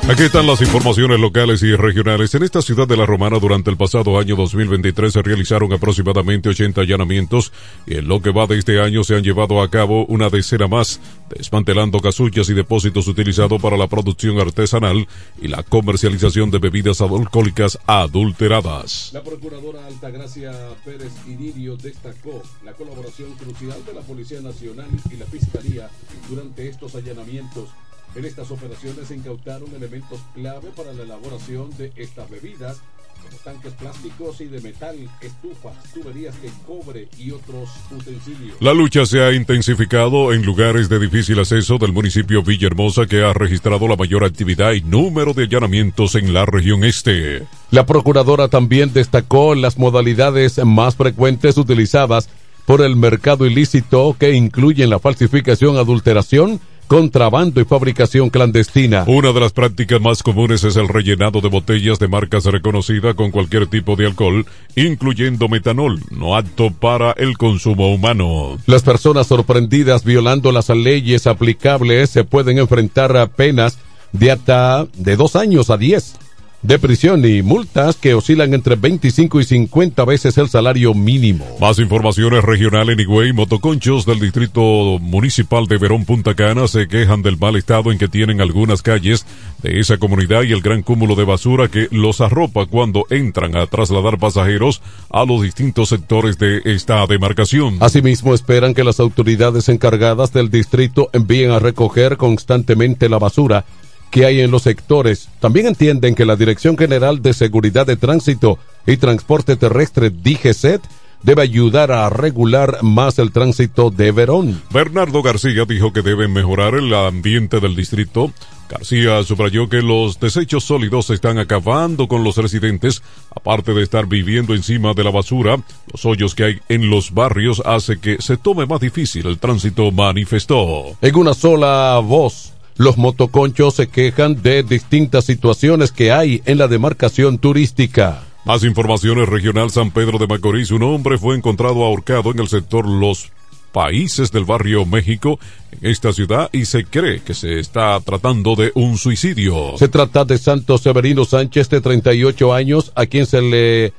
Aquí 0.09 0.23
están 0.23 0.47
las 0.47 0.63
informaciones 0.63 1.21
locales 1.21 1.63
y 1.63 1.77
regionales. 1.77 2.35
En 2.35 2.43
esta 2.43 2.63
ciudad 2.63 2.89
de 2.89 2.97
La 2.97 3.05
Romana 3.05 3.39
durante 3.39 3.69
el 3.71 3.77
pasado 3.77 4.19
año 4.19 4.37
2023 4.37 5.13
se 5.13 5.21
realizaron 5.21 5.71
aproximadamente 5.71 6.49
80 6.49 6.81
allanamientos 6.81 7.53
y 7.87 7.99
en 7.99 8.09
lo 8.09 8.23
que 8.23 8.31
va 8.31 8.47
de 8.47 8.59
este 8.59 8.81
año 8.81 9.05
se 9.05 9.17
han 9.17 9.23
llevado 9.23 9.61
a 9.61 9.69
cabo 9.69 10.07
una 10.07 10.31
decena 10.31 10.67
más, 10.67 10.99
desmantelando 11.29 12.01
casullas 12.01 12.49
y 12.49 12.55
depósitos 12.55 13.07
utilizados 13.07 13.61
para 13.61 13.77
la 13.77 13.87
producción 13.87 14.41
artesanal 14.41 15.07
y 15.43 15.49
la 15.49 15.63
comercialización 15.63 16.51
de 16.51 16.59
bebidas 16.59 17.03
alcohólicas 17.03 17.79
adulteradas. 17.87 19.11
La 19.13 19.23
procuradora 19.23 19.87
Altagracia 19.87 20.53
Pérez 20.87 21.13
Iridio 21.27 21.77
destacó 21.77 22.43
la 22.65 22.73
colaboración 22.73 23.35
crucial 23.35 23.85
de 23.85 23.93
la 23.93 24.01
Policía 24.01 24.41
Nacional 24.41 24.89
y 25.13 25.17
la 25.19 25.27
Fiscalía 25.27 25.91
durante 26.31 26.67
estos 26.67 26.95
allanamientos. 26.95 27.69
En 28.15 28.25
estas 28.25 28.51
operaciones 28.51 29.09
se 29.09 29.17
incautaron 29.17 29.73
elementos 29.75 30.21
clave 30.35 30.69
para 30.77 30.93
la 30.93 31.03
elaboración 31.03 31.71
de 31.77 31.93
estas 31.97 32.29
bebidas, 32.31 32.81
como 33.23 33.37
tanques 33.45 33.73
plásticos 33.75 34.41
y 34.41 34.47
de 34.47 34.61
metal, 34.61 34.97
estufas, 35.21 35.75
tuberías 35.93 36.41
de 36.41 36.51
cobre 36.67 37.09
y 37.19 37.33
otros 37.33 37.69
utensilios. 37.91 38.57
La 38.61 38.73
lucha 38.73 39.05
se 39.07 39.23
ha 39.23 39.33
intensificado 39.33 40.33
en 40.33 40.45
lugares 40.45 40.89
de 40.89 40.99
difícil 40.99 41.39
acceso 41.39 41.79
del 41.79 41.93
municipio 41.93 42.43
Villahermosa 42.43 43.07
que 43.07 43.23
ha 43.23 43.33
registrado 43.33 43.87
la 43.89 43.97
mayor 43.97 44.25
actividad 44.25 44.73
y 44.73 44.81
número 44.83 45.35
de 45.35 45.45
allanamientos 45.45 46.15
en 46.15 46.33
la 46.33 46.47
región 46.47 46.85
este. 46.85 47.43
La 47.71 47.87
procuradora 47.87 48.49
también 48.49 48.93
destacó 48.93 49.55
las 49.55 49.79
modalidades 49.79 50.59
más 50.65 50.97
frecuentes 50.97 51.59
utilizadas 51.59 52.29
por 52.67 52.83
el 52.83 52.97
mercado 52.97 53.47
ilícito 53.47 54.15
que 54.19 54.33
incluyen 54.33 54.91
la 54.91 54.99
falsificación, 54.99 55.77
adulteración, 55.77 56.61
contrabando 56.89 57.61
y 57.61 57.65
fabricación 57.65 58.31
clandestina. 58.31 59.05
Una 59.07 59.33
de 59.33 59.41
las 59.41 59.53
prácticas 59.53 60.01
más 60.01 60.23
comunes 60.23 60.65
es 60.65 60.77
el 60.77 60.89
rellenado 60.89 61.41
de 61.41 61.49
botellas 61.49 61.99
de 61.99 62.09
marcas 62.09 62.47
reconocidas 62.47 63.15
con 63.15 63.31
cualquier 63.31 63.67
tipo 63.67 63.95
de 63.95 64.07
alcohol, 64.07 64.47
incluyendo 64.75 65.49
metanol, 65.49 66.01
no 66.11 66.37
apto 66.37 66.71
para 66.71 67.13
el 67.13 67.37
consumo 67.39 67.93
humano. 67.95 68.59
Las 68.67 68.83
personas 68.83 69.27
sorprendidas 69.27 70.03
violando 70.03 70.51
las 70.51 70.71
leyes 70.71 71.27
aplicables 71.27 72.11
se 72.11 72.25
pueden 72.25 72.59
enfrentar 72.59 73.17
a 73.17 73.29
penas 73.29 73.79
de 74.13 74.31
hasta 74.31 74.87
de 74.97 75.17
dos 75.17 75.37
años 75.37 75.71
a 75.71 75.77
diez 75.77 76.17
de 76.63 76.79
prisión 76.79 77.25
y 77.25 77.43
multas 77.43 77.97
que 77.97 78.15
oscilan 78.15 78.53
entre 78.53 78.75
25 78.75 79.41
y 79.41 79.45
50 79.45 80.05
veces 80.05 80.39
el 80.39 80.49
salario 80.49 80.93
mínimo. 80.93 81.47
Más 81.61 81.79
informaciones 81.79 82.43
regional 82.43 82.91
en 82.91 82.99
Higüey, 82.99 83.33
motoconchos 83.33 84.05
del 84.05 84.19
distrito 84.19 84.61
municipal 85.01 85.67
de 85.67 85.79
Verón 85.79 86.05
Punta 86.05 86.35
Cana 86.35 86.67
se 86.67 86.89
quejan 86.89 87.23
del 87.23 87.39
mal 87.39 87.57
estado 87.57 87.93
en 87.93 87.99
que 87.99 88.09
tienen 88.09 88.41
algunas 88.41 88.83
calles 88.83 89.25
de 89.63 89.79
esa 89.79 89.99
comunidad 89.99 90.43
y 90.43 90.53
el 90.53 90.61
gran 90.61 90.83
cúmulo 90.83 91.15
de 91.15 91.25
basura 91.25 91.69
que 91.69 91.89
los 91.91 92.21
arropa 92.21 92.67
cuando 92.67 93.07
entran 93.11 93.57
a 93.57 93.67
trasladar 93.67 94.19
pasajeros 94.19 94.83
a 95.11 95.25
los 95.25 95.43
distintos 95.43 95.91
sectores 95.91 96.39
de 96.39 96.61
esta 96.65 97.07
demarcación. 97.07 97.77
Asimismo, 97.81 98.35
esperan 98.35 98.75
que 98.75 98.85
las 98.85 99.01
autoridades 99.01 99.69
encargadas 99.69 100.33
del 100.33 100.51
distrito 100.51 101.09
envíen 101.13 101.53
a 101.53 101.59
recoger 101.61 102.17
constantemente 102.17 103.09
la 103.09 103.19
basura 103.19 103.65
que 104.11 104.25
hay 104.25 104.41
en 104.41 104.51
los 104.51 104.63
sectores. 104.63 105.29
También 105.41 105.67
entienden 105.67 106.15
que 106.15 106.25
la 106.25 106.37
Dirección 106.37 106.77
General 106.77 107.23
de 107.23 107.35
Seguridad 107.35 107.87
de 107.87 107.97
Tránsito 107.97 108.59
y 108.87 108.97
Transporte 108.97 109.57
Terrestre, 109.57 110.11
DGCET, 110.11 110.83
debe 111.23 111.43
ayudar 111.43 111.93
a 111.93 112.09
regular 112.11 112.79
más 112.83 113.19
el 113.19 113.33
tránsito 113.33 113.91
de 113.91 114.13
Verón. 114.13 114.63
Bernardo 114.71 115.23
García 115.23 115.65
dijo 115.67 115.93
que 115.93 116.03
deben 116.03 116.33
mejorar 116.33 116.75
el 116.75 116.93
ambiente 116.95 117.61
del 117.61 117.75
distrito. 117.75 118.33
García 118.69 119.23
subrayó 119.25 119.69
que 119.69 119.81
los 119.81 120.21
desechos 120.21 120.65
sólidos 120.65 121.09
están 121.11 121.39
acabando 121.39 122.07
con 122.07 122.23
los 122.23 122.37
residentes, 122.37 123.03
aparte 123.35 123.73
de 123.73 123.83
estar 123.83 124.07
viviendo 124.07 124.55
encima 124.55 124.93
de 124.93 125.05
la 125.05 125.11
basura, 125.11 125.57
los 125.91 126.05
hoyos 126.05 126.35
que 126.35 126.45
hay 126.45 126.61
en 126.69 126.91
los 126.91 127.15
barrios 127.15 127.63
hace 127.65 127.99
que 127.99 128.19
se 128.21 128.37
tome 128.37 128.67
más 128.67 128.81
difícil 128.81 129.27
el 129.27 129.39
tránsito, 129.39 129.91
manifestó. 129.91 130.99
En 131.01 131.17
una 131.17 131.33
sola 131.33 131.99
voz, 132.05 132.53
los 132.79 132.97
motoconchos 132.97 133.75
se 133.75 133.89
quejan 133.89 134.41
de 134.41 134.63
distintas 134.63 135.25
situaciones 135.25 135.91
que 135.91 136.13
hay 136.13 136.43
en 136.47 136.59
la 136.59 136.69
demarcación 136.69 137.39
turística. 137.39 138.23
Más 138.45 138.63
informaciones 138.63 139.29
regional 139.29 139.71
San 139.71 139.91
Pedro 139.91 140.19
de 140.19 140.29
Macorís. 140.29 140.71
Un 140.71 140.85
hombre 140.85 141.19
fue 141.19 141.37
encontrado 141.37 141.85
ahorcado 141.85 142.31
en 142.31 142.39
el 142.39 142.49
sector 142.49 142.89
Los 142.89 143.31
Países 143.73 144.33
del 144.33 144.45
barrio 144.45 144.87
México 144.87 145.39
en 145.73 145.91
esta 145.91 146.13
ciudad 146.13 146.49
y 146.53 146.65
se 146.65 146.85
cree 146.85 147.21
que 147.21 147.35
se 147.35 147.59
está 147.59 148.01
tratando 148.01 148.55
de 148.55 148.71
un 148.75 148.97
suicidio. 148.97 149.77
Se 149.77 149.89
trata 149.89 150.25
de 150.25 150.39
Santos 150.39 150.81
Severino 150.81 151.25
Sánchez 151.25 151.69
de 151.69 151.81
38 151.81 152.55
años 152.55 152.93
a 152.95 153.07
quien 153.07 153.27
se 153.27 153.43
le 153.43 153.93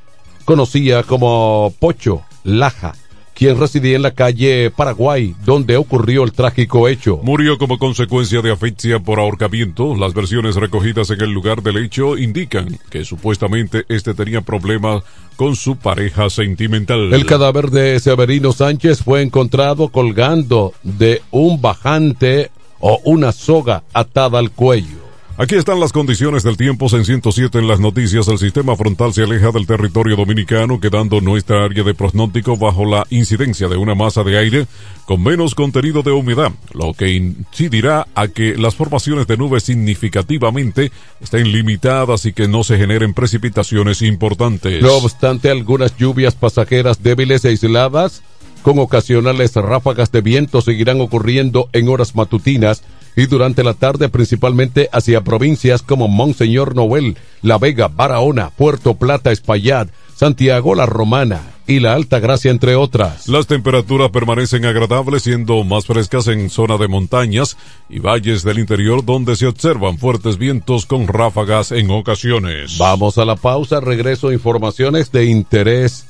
conocía 0.46 1.04
como 1.04 1.72
Pocho 1.80 2.24
Laja 2.44 2.96
quien 3.40 3.58
residía 3.58 3.96
en 3.96 4.02
la 4.02 4.12
calle 4.12 4.70
Paraguay, 4.70 5.34
donde 5.46 5.78
ocurrió 5.78 6.26
el 6.26 6.34
trágico 6.34 6.90
hecho. 6.90 7.22
Murió 7.24 7.58
como 7.58 7.80
consecuencia 7.80 8.42
de 8.42 8.52
asfixia 8.52 9.00
por 9.00 9.18
ahorcamiento. 9.18 9.96
Las 9.96 10.14
versiones 10.14 10.58
recogidas 10.58 11.10
en 11.12 11.22
el 11.22 11.32
lugar 11.32 11.64
del 11.64 11.78
hecho 11.78 12.18
indican 12.18 12.78
que 12.90 13.06
supuestamente 13.06 13.86
este 13.88 14.14
tenía 14.14 14.42
problemas 14.42 15.04
con 15.38 15.56
su 15.56 15.78
pareja 15.78 16.30
sentimental. 16.30 17.14
El 17.14 17.26
cadáver 17.26 17.70
de 17.72 17.98
Severino 18.02 18.52
Sánchez 18.52 19.04
fue 19.04 19.22
encontrado 19.22 19.88
colgando 19.88 20.74
de 20.84 21.22
un 21.32 21.62
bajante 21.62 22.52
o 22.82 23.00
una 23.06 23.32
soga 23.32 23.84
atada 23.94 24.40
al 24.40 24.52
cuello. 24.52 24.99
Aquí 25.42 25.56
están 25.56 25.80
las 25.80 25.94
condiciones 25.94 26.44
del 26.44 26.58
tiempo 26.58 26.88
en 26.92 27.06
107 27.06 27.60
en 27.60 27.70
las 27.70 27.80
noticias. 27.80 28.28
El 28.28 28.40
sistema 28.40 28.76
frontal 28.76 29.14
se 29.14 29.24
aleja 29.24 29.52
del 29.52 29.66
territorio 29.66 30.18
dominicano, 30.18 30.82
quedando 30.82 31.22
nuestra 31.22 31.64
área 31.64 31.82
de 31.82 31.94
pronóstico 31.94 32.58
bajo 32.58 32.84
la 32.84 33.08
incidencia 33.10 33.70
de 33.70 33.78
una 33.78 33.96
masa 33.96 34.26
de 34.26 34.38
aire 34.38 34.68
con 35.06 35.24
menos 35.24 35.56
contenido 35.56 36.04
de 36.04 36.12
humedad, 36.12 36.52
lo 36.74 36.94
que 36.94 37.14
incidirá 37.14 38.06
a 38.16 38.28
que 38.28 38.58
las 38.58 38.76
formaciones 38.76 39.28
de 39.28 39.38
nubes 39.38 39.64
significativamente 39.64 40.92
estén 41.22 41.54
limitadas 41.54 42.26
y 42.26 42.34
que 42.34 42.50
no 42.50 42.66
se 42.66 42.78
generen 42.78 43.14
precipitaciones 43.14 44.02
importantes. 44.02 44.82
No 44.82 44.96
obstante, 44.96 45.50
algunas 45.50 45.96
lluvias 45.96 46.36
pasajeras 46.36 47.02
débiles 47.02 47.46
e 47.46 47.48
aisladas 47.48 48.24
con 48.62 48.78
ocasionales 48.78 49.56
ráfagas 49.56 50.12
de 50.12 50.20
viento 50.20 50.60
seguirán 50.60 51.00
ocurriendo 51.00 51.70
en 51.72 51.88
horas 51.88 52.14
matutinas 52.14 52.84
y 53.16 53.26
durante 53.26 53.64
la 53.64 53.74
tarde 53.74 54.10
principalmente 54.10 54.90
hacia 54.92 55.22
provincias 55.22 55.82
como 55.82 56.08
Monseñor 56.08 56.76
Noel, 56.76 57.18
La 57.42 57.58
Vega, 57.58 57.88
Barahona, 57.88 58.50
Puerto 58.50 58.96
Plata, 58.96 59.32
Espaillat, 59.32 59.90
Santiago, 60.16 60.76
La 60.76 60.86
Romana 60.86 61.42
y 61.66 61.80
La 61.80 61.94
Alta 61.94 62.20
Gracia, 62.20 62.52
entre 62.52 62.76
otras. 62.76 63.28
Las 63.28 63.48
temperaturas 63.48 64.10
permanecen 64.10 64.66
agradables, 64.66 65.24
siendo 65.24 65.64
más 65.64 65.86
frescas 65.86 66.28
en 66.28 66.50
zona 66.50 66.78
de 66.78 66.88
montañas 66.88 67.58
y 67.90 68.00
valles 68.00 68.44
del 68.44 68.60
interior 68.60 69.06
donde 69.06 69.36
se 69.36 69.48
observan 69.48 69.98
fuertes 69.98 70.38
vientos 70.38 70.86
con 70.86 71.08
ráfagas 71.08 71.72
en 71.72 71.92
ocasiones. 71.92 72.78
Vamos 72.80 73.18
a 73.18 73.26
la 73.26 73.36
pausa, 73.36 73.80
regreso 73.80 74.32
informaciones 74.32 75.12
de 75.12 75.26
interés 75.26 76.08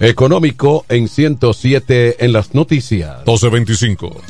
económico 0.00 0.84
en 0.88 1.08
107 1.08 2.24
en 2.24 2.32
las 2.32 2.54
noticias. 2.54 3.18
1225. 3.26 4.20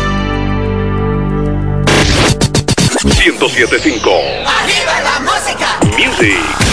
1075 3.23 4.09
¡Arriba 4.47 4.99
la 5.03 5.19
música! 5.19 5.79
Music. 5.95 6.70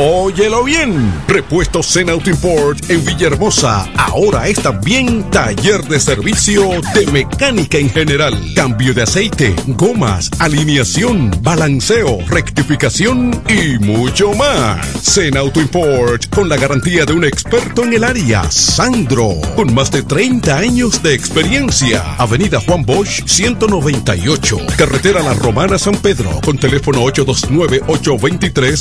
Óyelo 0.00 0.62
bien. 0.62 1.12
Repuestos 1.26 1.92
Zen 1.92 2.08
Auto 2.08 2.30
Import 2.30 2.88
en 2.88 3.04
Villahermosa. 3.04 3.84
Ahora 3.96 4.46
es 4.46 4.62
también 4.62 5.28
taller 5.28 5.82
de 5.88 5.98
servicio 5.98 6.70
de 6.94 7.04
mecánica 7.08 7.78
en 7.78 7.90
general. 7.90 8.32
Cambio 8.54 8.94
de 8.94 9.02
aceite, 9.02 9.56
gomas, 9.66 10.30
alineación, 10.38 11.32
balanceo, 11.42 12.18
rectificación 12.28 13.42
y 13.48 13.84
mucho 13.84 14.32
más. 14.34 14.86
Zen 15.02 15.36
Auto 15.36 15.60
Import 15.60 16.32
con 16.32 16.48
la 16.48 16.56
garantía 16.56 17.04
de 17.04 17.14
un 17.14 17.24
experto 17.24 17.82
en 17.82 17.94
el 17.94 18.04
área, 18.04 18.48
Sandro, 18.52 19.32
con 19.56 19.74
más 19.74 19.90
de 19.90 20.04
30 20.04 20.56
años 20.56 21.02
de 21.02 21.12
experiencia. 21.12 22.14
Avenida 22.18 22.60
Juan 22.60 22.86
Bosch 22.86 23.26
198. 23.26 24.58
Carretera 24.76 25.24
La 25.24 25.34
Romana 25.34 25.76
San 25.76 25.96
Pedro 25.96 26.40
con 26.44 26.56
teléfono 26.56 27.02
829 27.02 27.82
823 27.88 28.78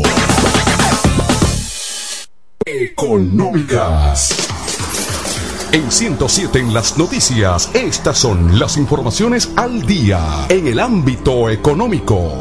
Económicas. 2.65 4.47
En 5.71 5.91
107 5.91 6.59
en 6.59 6.73
las 6.73 6.97
noticias, 6.97 7.69
estas 7.75 8.17
son 8.17 8.57
las 8.57 8.75
informaciones 8.77 9.51
al 9.55 9.85
día 9.85 10.47
en 10.49 10.65
el 10.65 10.79
ámbito 10.79 11.47
económico. 11.47 12.39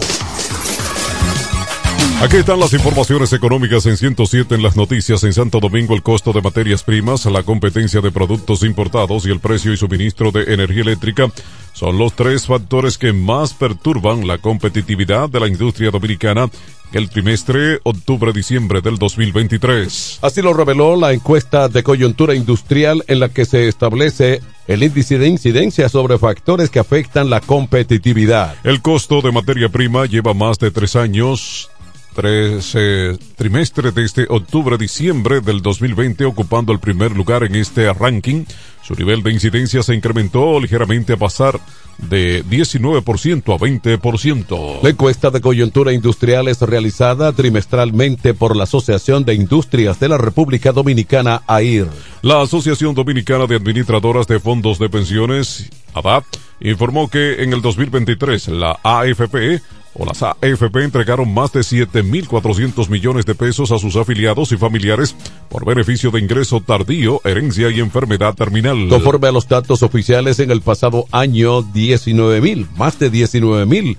Aquí 2.21 2.39
están 2.39 2.59
las 2.59 2.73
informaciones 2.73 3.33
económicas 3.33 3.87
en 3.87 3.97
107 3.97 4.57
en 4.57 4.63
las 4.65 4.77
noticias. 4.77 5.23
En 5.23 5.33
Santo 5.33 5.61
Domingo 5.61 5.95
el 5.95 6.03
costo 6.03 6.33
de 6.33 6.43
materias 6.43 6.83
primas, 6.83 7.25
la 7.27 7.45
competencia 7.45 8.01
de 8.01 8.11
productos 8.11 8.65
importados 8.65 9.25
y 9.25 9.31
el 9.31 9.39
precio 9.39 9.73
y 9.73 9.77
suministro 9.77 10.33
de 10.33 10.53
energía 10.53 10.83
eléctrica 10.83 11.31
son 11.75 11.97
los 11.97 12.15
tres 12.15 12.47
factores 12.47 12.99
que 12.99 13.13
más 13.13 13.55
perturban 13.55 14.27
la 14.27 14.39
competitividad 14.39 15.29
de 15.29 15.39
la 15.39 15.47
industria 15.47 15.93
dominicana 15.93 16.51
el 16.93 17.09
trimestre 17.09 17.79
octubre-diciembre 17.85 18.81
del 18.81 18.99
2023. 18.99 20.19
Así 20.23 20.43
lo 20.43 20.55
reveló 20.55 20.97
la 20.97 21.13
encuesta 21.13 21.69
de 21.69 21.85
coyuntura 21.85 22.35
industrial 22.35 23.05
en 23.07 23.21
la 23.21 23.29
que 23.29 23.45
se 23.45 23.69
establece 23.69 24.41
el 24.67 24.83
índice 24.83 25.19
de 25.19 25.29
incidencia 25.29 25.89
sobre 25.89 26.19
factores 26.19 26.69
que 26.69 26.81
afectan 26.81 27.31
la 27.31 27.41
competitividad. 27.41 28.57
El 28.65 28.83
costo 28.83 29.21
de 29.21 29.31
materia 29.31 29.69
prima 29.69 30.07
lleva 30.07 30.35
más 30.35 30.59
de 30.59 30.73
tres 30.73 30.97
años 30.97 31.71
tres 32.19 32.73
eh, 32.75 33.17
trimestre 33.37 33.93
desde 33.93 34.27
octubre-diciembre 34.29 35.41
del 35.41 35.63
2020 35.63 36.25
ocupando 36.25 36.73
el 36.73 36.81
primer 36.81 37.13
lugar 37.13 37.45
en 37.45 37.55
este 37.55 37.93
ranking. 37.93 38.45
Su 38.83 38.97
nivel 38.97 39.23
de 39.23 39.31
incidencia 39.31 39.85
se 39.85 39.95
incrementó 39.95 40.59
ligeramente 40.59 41.13
a 41.13 41.17
pasar 41.17 41.61
de 41.99 42.45
19% 42.45 43.55
a 43.55 43.59
20%. 43.59 44.83
La 44.83 44.91
encuesta 44.91 45.31
de 45.31 45.41
coyuntura 45.41 45.93
industrial 45.93 46.49
es 46.49 46.61
realizada 46.61 47.31
trimestralmente 47.31 48.35
por 48.35 48.57
la 48.57 48.65
Asociación 48.65 49.25
de 49.25 49.35
Industrias 49.35 50.01
de 50.01 50.09
la 50.09 50.19
República 50.19 50.73
Dominicana, 50.73 51.43
AIR. 51.47 51.87
La 52.23 52.43
Asociación 52.43 52.97
Dominicana 52.97 53.47
de 53.47 53.55
Administradoras 53.55 54.27
de 54.27 54.41
Fondos 54.41 54.81
de 54.81 54.89
Pensiones 54.89 55.71
Haddad 55.95 56.25
informó 56.61 57.09
que 57.09 57.43
en 57.43 57.53
el 57.53 57.63
2023 57.63 58.49
la 58.49 58.79
AFP 58.83 59.63
o 59.95 60.05
las 60.05 60.23
AFP 60.23 60.85
entregaron 60.85 61.33
más 61.33 61.53
de 61.53 61.61
7.400 61.61 62.89
millones 62.89 63.27
de 63.27 63.35
pesos 63.35 63.73
a 63.73 63.79
sus 63.79 63.97
afiliados 63.97 64.53
y 64.53 64.57
familiares 64.57 65.17
por 65.49 65.65
beneficio 65.65 66.11
de 66.11 66.21
ingreso 66.21 66.61
tardío, 66.61 67.21
herencia 67.25 67.71
y 67.71 67.81
enfermedad 67.81 68.35
terminal. 68.35 68.89
Conforme 68.89 69.29
a 69.29 69.33
los 69.33 69.49
datos 69.49 69.83
oficiales, 69.83 70.39
en 70.39 70.51
el 70.51 70.61
pasado 70.61 71.07
año 71.11 71.63
19.000, 71.63 72.69
más 72.77 72.99
de 72.99 73.11
19.000 73.11 73.97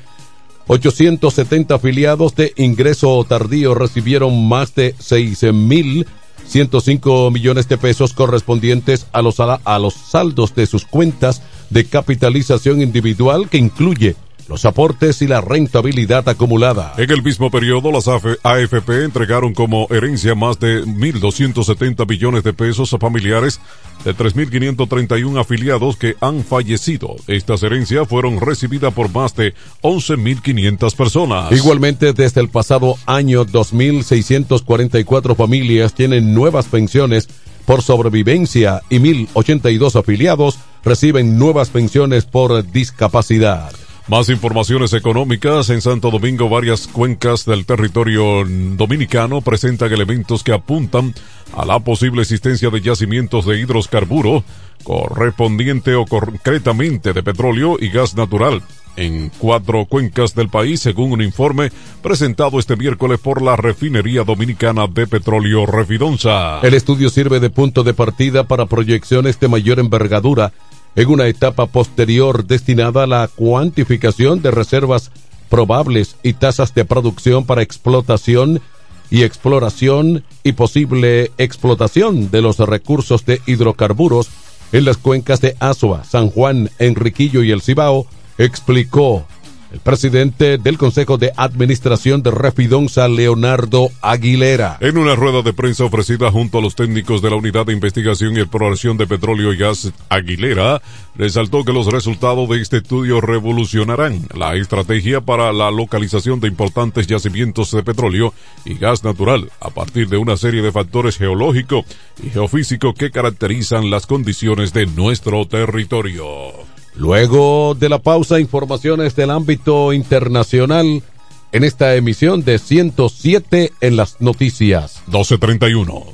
870 0.70 1.76
afiliados 1.76 2.36
de 2.36 2.54
ingreso 2.56 3.26
tardío 3.28 3.74
recibieron 3.74 4.48
más 4.48 4.76
de 4.76 4.96
6.105 4.98 7.34
millones 7.34 7.68
de 7.68 7.80
pesos 7.80 8.14
correspondientes 8.14 9.08
a 9.12 9.24
los, 9.24 9.40
a 9.40 9.80
los 9.80 9.96
saldos 9.96 10.54
de 10.54 10.68
sus 10.68 10.86
cuentas 10.86 11.42
de 11.70 11.86
capitalización 11.86 12.82
individual 12.82 13.50
que 13.50 13.58
incluye 13.58 14.16
los 14.50 14.66
aportes 14.66 15.22
y 15.22 15.28
la 15.28 15.42
rentabilidad 15.42 16.28
acumulada. 16.28 16.96
En 16.98 17.12
el 17.12 17.22
mismo 17.22 17.52
periodo, 17.52 17.92
las 17.92 18.08
AFP 18.08 19.04
entregaron 19.04 19.54
como 19.54 19.88
herencia 19.92 20.34
más 20.34 20.60
de 20.60 20.84
1.270 20.84 22.08
billones 22.08 22.44
de 22.44 22.54
pesos 22.54 22.92
a 22.94 22.98
familiares 22.98 23.62
de 24.04 24.16
3.531 24.16 25.40
afiliados 25.40 25.98
que 25.98 26.16
han 26.20 26.44
fallecido. 26.44 27.16
Estas 27.28 27.62
herencias 27.62 28.08
fueron 28.08 28.42
recibidas 28.42 28.92
por 28.92 29.14
más 29.14 29.36
de 29.36 29.54
11.500 29.84 30.96
personas. 30.96 31.52
Igualmente, 31.52 32.14
desde 32.14 32.42
el 32.42 32.50
pasado 32.50 32.96
año, 33.06 33.46
2.644 33.46 35.36
familias 35.36 35.94
tienen 35.94 36.34
nuevas 36.34 36.66
pensiones 36.66 37.30
por 37.70 37.84
sobrevivencia 37.84 38.82
y 38.90 38.98
1.082 38.98 39.96
afiliados 39.96 40.58
reciben 40.84 41.38
nuevas 41.38 41.70
pensiones 41.70 42.26
por 42.26 42.68
discapacidad. 42.72 43.72
Más 44.08 44.30
informaciones 44.30 44.92
económicas. 44.94 45.70
En 45.70 45.80
Santo 45.80 46.10
Domingo, 46.10 46.50
varias 46.50 46.88
cuencas 46.88 47.46
del 47.46 47.68
territorio 47.68 48.44
dominicano 48.44 49.42
presentan 49.42 49.94
elementos 49.94 50.44
que 50.44 50.52
apuntan 50.52 51.14
a 51.56 51.64
la 51.64 51.80
posible 51.80 52.24
existencia 52.24 52.72
de 52.72 52.82
yacimientos 52.82 53.46
de 53.46 53.60
hidroscarburo 53.60 54.44
correspondiente 54.84 55.94
o 55.94 56.06
concretamente 56.06 57.14
de 57.14 57.22
petróleo 57.22 57.78
y 57.80 57.90
gas 57.90 58.16
natural 58.16 58.64
en 59.00 59.32
cuatro 59.38 59.86
cuencas 59.86 60.36
del 60.36 60.50
país, 60.50 60.82
según 60.82 61.14
un 61.14 61.22
informe 61.22 61.72
presentado 62.04 62.60
este 62.60 62.76
miércoles 62.76 63.20
por 63.20 63.42
la 63.42 63.56
refinería 63.56 64.24
dominicana 64.24 64.88
de 64.88 65.08
petróleo 65.08 65.66
Refidonza. 65.66 66.60
El 66.62 66.74
estudio 66.74 67.10
sirve 67.10 67.40
de 67.40 67.50
punto 67.50 67.84
de 67.84 67.94
partida 67.94 68.44
para 68.44 68.66
proyecciones 68.66 69.40
de 69.40 69.48
mayor 69.48 69.80
envergadura 69.80 70.52
en 70.96 71.08
una 71.08 71.28
etapa 71.28 71.68
posterior 71.68 72.46
destinada 72.46 73.04
a 73.04 73.08
la 73.08 73.30
cuantificación 73.34 74.42
de 74.42 74.52
reservas 74.52 75.12
probables 75.50 76.18
y 76.22 76.34
tasas 76.34 76.76
de 76.76 76.84
producción 76.86 77.46
para 77.46 77.62
explotación 77.62 78.62
y 79.10 79.24
exploración 79.24 80.24
y 80.44 80.52
posible 80.52 81.32
explotación 81.38 82.30
de 82.32 82.42
los 82.42 82.60
recursos 82.60 83.26
de 83.26 83.42
hidrocarburos 83.48 84.30
en 84.72 84.86
las 84.86 84.98
cuencas 84.98 85.42
de 85.42 85.56
Azua, 85.60 86.04
San 86.04 86.30
Juan, 86.30 86.70
Enriquillo 86.78 87.42
y 87.44 87.52
El 87.52 87.62
Cibao, 87.62 88.06
explicó 88.40 89.28
el 89.72 89.80
presidente 89.82 90.58
del 90.58 90.80
Consejo 90.80 91.20
de 91.20 91.32
Administración 91.38 92.24
de 92.24 92.32
Refidonza, 92.32 93.08
Leonardo 93.08 93.90
Aguilera. 94.02 94.78
En 94.80 94.98
una 94.98 95.14
rueda 95.14 95.44
de 95.44 95.54
prensa 95.54 95.84
ofrecida 95.84 96.32
junto 96.32 96.58
a 96.58 96.62
los 96.62 96.74
técnicos 96.74 97.22
de 97.22 97.30
la 97.30 97.36
Unidad 97.36 97.68
de 97.68 97.74
Investigación 97.74 98.36
y 98.36 98.40
Exploración 98.40 98.98
de 98.98 99.06
Petróleo 99.06 99.54
y 99.54 99.58
Gas, 99.58 99.92
Aguilera 100.10 100.82
resaltó 101.16 101.64
que 101.64 101.74
los 101.74 101.86
resultados 101.86 102.50
de 102.50 102.62
este 102.62 102.78
estudio 102.78 103.22
revolucionarán 103.22 104.26
la 104.34 104.56
estrategia 104.56 105.22
para 105.22 105.54
la 105.54 105.70
localización 105.70 106.40
de 106.40 106.48
importantes 106.48 107.06
yacimientos 107.06 107.72
de 107.72 107.84
petróleo 107.84 108.34
y 108.66 108.76
gas 108.76 109.04
natural 109.04 109.52
a 109.60 109.70
partir 109.70 110.10
de 110.10 110.18
una 110.18 110.38
serie 110.38 110.64
de 110.64 110.72
factores 110.72 111.18
geológicos 111.18 111.86
y 112.24 112.30
geofísicos 112.30 112.96
que 112.96 113.12
caracterizan 113.12 113.92
las 113.92 114.08
condiciones 114.08 114.74
de 114.74 114.88
nuestro 114.88 115.46
territorio. 115.46 116.79
Luego 116.96 117.76
de 117.76 117.90
la 117.90 118.00
pausa, 118.00 118.40
informaciones 118.40 119.16
del 119.16 119.32
ámbito 119.32 119.94
internacional 119.94 121.04
en 121.52 121.64
esta 121.64 121.96
emisión 121.96 122.44
de 122.44 122.60
107 122.60 123.74
en 123.82 123.96
las 123.96 124.20
noticias. 124.20 125.02
1231. 125.08 126.06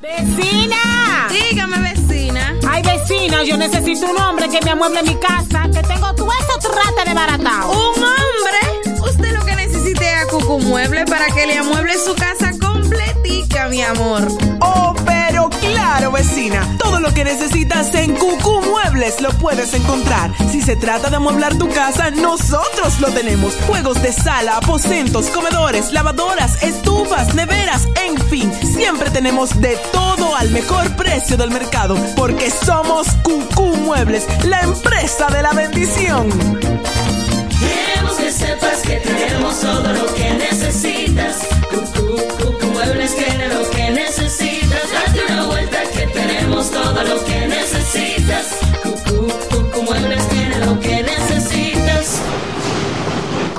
¡Vecina! 0.00 1.28
Dígame, 1.30 1.78
vecina. 1.92 2.56
Ay, 2.68 2.82
vecina, 2.82 3.44
yo 3.44 3.56
necesito 3.56 4.10
un 4.10 4.18
hombre 4.18 4.48
que 4.48 4.64
me 4.64 4.70
amueble 4.70 5.02
mi 5.02 5.14
casa, 5.16 5.68
que 5.72 5.82
tengo 5.82 6.14
todo 6.14 6.30
eso 6.32 6.70
trata 6.70 7.08
de 7.08 7.14
baratado. 7.14 7.70
¿Un 7.70 8.02
hombre? 8.02 9.00
Usted 9.00 9.32
lo 9.36 9.44
que 9.44 9.54
necesite 9.56 9.69
es 9.98 10.22
a 10.22 10.26
Cucumueble 10.26 11.04
para 11.06 11.26
que 11.26 11.46
le 11.46 11.58
amueble 11.58 11.94
su 11.98 12.14
casa 12.14 12.52
completica, 12.60 13.68
mi 13.68 13.82
amor. 13.82 14.28
Oh, 14.60 14.94
pero 15.04 15.48
claro, 15.48 16.12
vecina. 16.12 16.66
Todo 16.78 17.00
lo 17.00 17.12
que 17.12 17.24
necesitas 17.24 17.94
en 17.94 18.14
Cucú 18.14 18.62
Muebles 18.62 19.20
lo 19.20 19.30
puedes 19.30 19.74
encontrar. 19.74 20.32
Si 20.50 20.62
se 20.62 20.76
trata 20.76 21.10
de 21.10 21.16
amueblar 21.16 21.56
tu 21.56 21.68
casa, 21.68 22.10
nosotros 22.10 23.00
lo 23.00 23.08
tenemos. 23.08 23.54
Juegos 23.66 24.00
de 24.02 24.12
sala, 24.12 24.56
aposentos, 24.56 25.26
comedores, 25.26 25.92
lavadoras, 25.92 26.62
estufas, 26.62 27.34
neveras, 27.34 27.88
en 28.06 28.18
fin. 28.28 28.52
Siempre 28.62 29.10
tenemos 29.10 29.60
de 29.60 29.76
todo 29.92 30.36
al 30.36 30.50
mejor 30.50 30.94
precio 30.96 31.36
del 31.36 31.50
mercado. 31.50 31.96
Porque 32.16 32.50
somos 32.50 33.08
Cucú 33.22 33.76
Muebles, 33.76 34.26
la 34.44 34.60
empresa 34.60 35.28
de 35.28 35.42
la 35.42 35.52
bendición. 35.52 36.79
Sepas 38.40 38.80
que 38.80 38.96
tenemos 39.00 39.60
todo 39.60 39.92
lo 39.92 40.14
que 40.14 40.30
necesitas. 40.30 40.89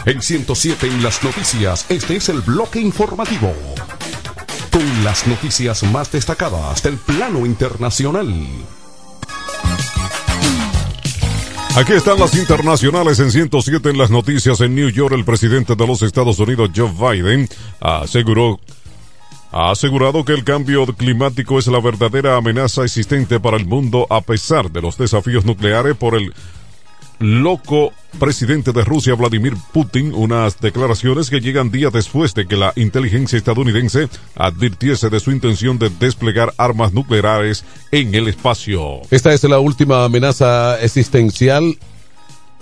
En 0.06 0.22
107 0.22 0.88
en 0.88 1.04
las 1.04 1.22
noticias, 1.22 1.86
este 1.90 2.16
es 2.16 2.30
el 2.30 2.40
bloque 2.42 2.80
informativo. 2.80 3.54
Con 4.72 5.04
las 5.04 5.28
noticias 5.28 5.84
más 5.84 6.10
destacadas 6.12 6.82
del 6.82 6.98
plano 6.98 7.46
internacional. 7.46 8.34
Aquí 11.78 11.94
están 11.94 12.20
las 12.20 12.36
internacionales 12.36 13.20
en 13.20 13.32
107 13.32 13.92
en 13.92 14.00
las 14.00 14.10
noticias 14.10 14.62
en 14.62 14.74
New 14.74 14.90
York. 14.90 15.14
El 15.14 15.26
presidente 15.26 15.76
de 15.76 15.86
los 15.86 16.02
Estados 16.02 16.40
Unidos, 16.40 16.72
Joe 16.76 16.92
Biden, 16.92 17.48
aseguró 17.80 18.60
ha 19.52 19.72
asegurado 19.72 20.26
que 20.26 20.34
el 20.34 20.44
cambio 20.44 20.86
climático 20.86 21.60
es 21.60 21.68
la 21.68 21.80
verdadera 21.80 22.36
amenaza 22.38 22.84
existente 22.84 23.40
para 23.40 23.58
el 23.58 23.66
mundo 23.66 24.08
a 24.10 24.22
pesar 24.22 24.72
de 24.72 24.82
los 24.82 24.98
desafíos 24.98 25.46
nucleares 25.46 25.96
por 25.96 26.16
el 26.16 26.34
loco 27.20 27.94
presidente 28.20 28.72
de 28.72 28.84
Rusia 28.84 29.16
Vladimir 29.16 29.54
Putin, 29.74 30.14
unas 30.14 30.60
declaraciones 30.60 31.30
que 31.30 31.40
llegan 31.40 31.72
días 31.72 31.92
después 31.94 32.34
de 32.34 32.48
que 32.48 32.56
la 32.56 32.74
inteligencia 32.76 33.38
estadounidense 33.38 34.10
advirtiese 34.36 35.10
de 35.10 35.20
su 35.20 35.32
intención 35.32 35.80
de 35.80 35.90
desplegar 35.90 36.54
armas 36.58 36.94
nucleares 36.94 37.66
en 37.92 38.14
el 38.16 38.28
espacio. 38.28 39.02
Esta 39.10 39.34
es 39.34 39.44
la 39.44 39.60
última 39.60 40.04
amenaza 40.04 40.80
existencial. 40.82 41.78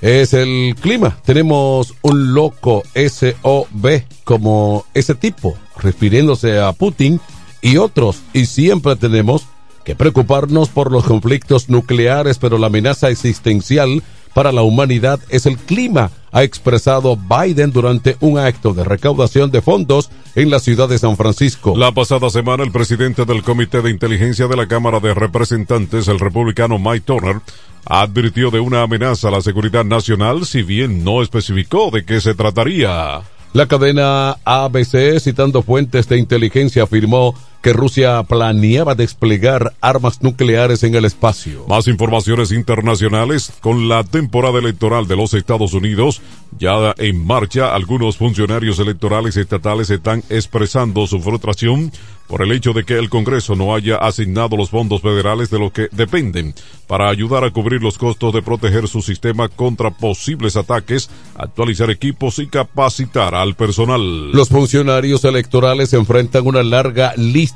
Es 0.02 0.34
el 0.34 0.76
clima. 0.80 1.18
Tenemos 1.26 1.93
un 2.02 2.34
loco 2.34 2.84
SOB 2.93 4.04
como 4.24 4.86
ese 4.93 5.16
tipo, 5.16 5.58
refiriéndose 5.78 6.60
a 6.60 6.74
Putin 6.74 7.20
y 7.62 7.78
otros. 7.78 8.22
Y 8.34 8.46
siempre 8.46 8.96
tenemos 8.96 9.48
que 9.84 9.96
preocuparnos 9.96 10.70
por 10.70 10.91
los 10.91 11.06
conflictos 11.06 11.70
nucleares, 11.70 12.39
pero 12.39 12.58
la 12.58 12.68
amenaza 12.68 13.10
existencial 13.10 14.04
para 14.36 14.51
la 14.51 14.63
humanidad 14.63 15.21
es 15.29 15.45
el 15.45 15.57
clima, 15.57 16.11
ha 16.33 16.43
expresado 16.43 17.15
Biden 17.15 17.71
durante 17.71 18.17
un 18.19 18.38
acto 18.38 18.73
de 18.73 18.83
recaudación 18.83 19.49
de 19.49 19.61
fondos 19.61 20.11
en 20.36 20.49
la 20.49 20.59
ciudad 20.59 20.89
de 20.89 20.99
San 20.99 21.15
Francisco. 21.15 21.73
La 21.77 21.93
pasada 21.93 22.29
semana, 22.29 22.65
el 22.65 22.71
presidente 22.73 23.23
del 23.23 23.43
Comité 23.43 23.81
de 23.81 23.91
Inteligencia 23.91 24.47
de 24.47 24.57
la 24.57 24.67
Cámara 24.67 24.99
de 24.99 25.13
Representantes, 25.13 26.09
el 26.09 26.19
republicano 26.19 26.77
Mike 26.77 27.05
Turner, 27.05 27.38
advirtió 27.86 28.51
de 28.51 28.59
una 28.59 28.81
amenaza 28.81 29.29
a 29.29 29.31
la 29.31 29.41
seguridad 29.41 29.86
nacional, 29.86 30.45
si 30.45 30.63
bien 30.63 31.05
no 31.05 31.21
especificó 31.21 31.89
de 31.89 32.03
qué 32.03 32.19
se 32.19 32.36
trataría. 32.36 33.21
La 33.53 33.67
cadena 33.67 34.36
ABC, 34.43 35.17
citando 35.21 35.63
fuentes 35.63 36.09
de 36.09 36.17
inteligencia, 36.17 36.83
afirmó 36.83 37.36
que 37.66 37.74
Rusia 37.74 38.22
planeaba 38.22 38.93
desplegar 38.93 39.74
armas 39.82 40.22
nucleares 40.22 40.84
en 40.84 40.93
el 40.93 41.03
espacio. 41.03 41.66
Más 41.68 41.88
informaciones 41.88 42.51
internacionales 42.51 43.51
con 43.59 43.89
la 43.89 44.03
temporada 44.03 44.59
electoral 44.59 45.07
de 45.07 45.16
los 45.16 45.34
Estados 45.34 45.74
Unidos 45.74 46.22
ya 46.59 46.93
en 46.99 47.26
marcha. 47.26 47.74
Algunos 47.74 48.18
funcionarios 48.18 48.78
electorales 48.78 49.36
estatales 49.36 49.89
están 49.89 50.24
expresando 50.30 51.07
su 51.07 51.20
frustración 51.20 51.91
por 52.28 52.41
el 52.41 52.51
hecho 52.51 52.74
de 52.74 52.84
que 52.84 52.97
el 52.97 53.09
Congreso 53.09 53.55
no 53.55 53.76
haya 53.76 53.97
asignado 53.97 54.57
los 54.57 54.70
fondos 54.70 55.01
federales 55.01 55.49
de 55.49 55.59
los 55.59 55.72
que 55.72 55.89
dependen 55.91 56.55
para 56.88 57.09
ayudar 57.09 57.43
a 57.43 57.51
cubrir 57.51 57.82
los 57.82 57.97
costos 57.97 58.34
de 58.34 58.41
proteger 58.41 58.88
su 58.88 59.01
sistema 59.01 59.47
contra 59.47 59.91
posibles 59.91 60.55
ataques, 60.55 61.09
actualizar 61.36 61.89
equipos 61.89 62.39
y 62.39 62.47
capacitar 62.47 63.36
al 63.36 63.55
personal. 63.55 64.32
Los 64.32 64.49
funcionarios 64.49 65.24
electorales 65.24 65.93
enfrentan 65.93 66.47
una 66.47 66.63
larga 66.63 67.13
lista 67.16 67.55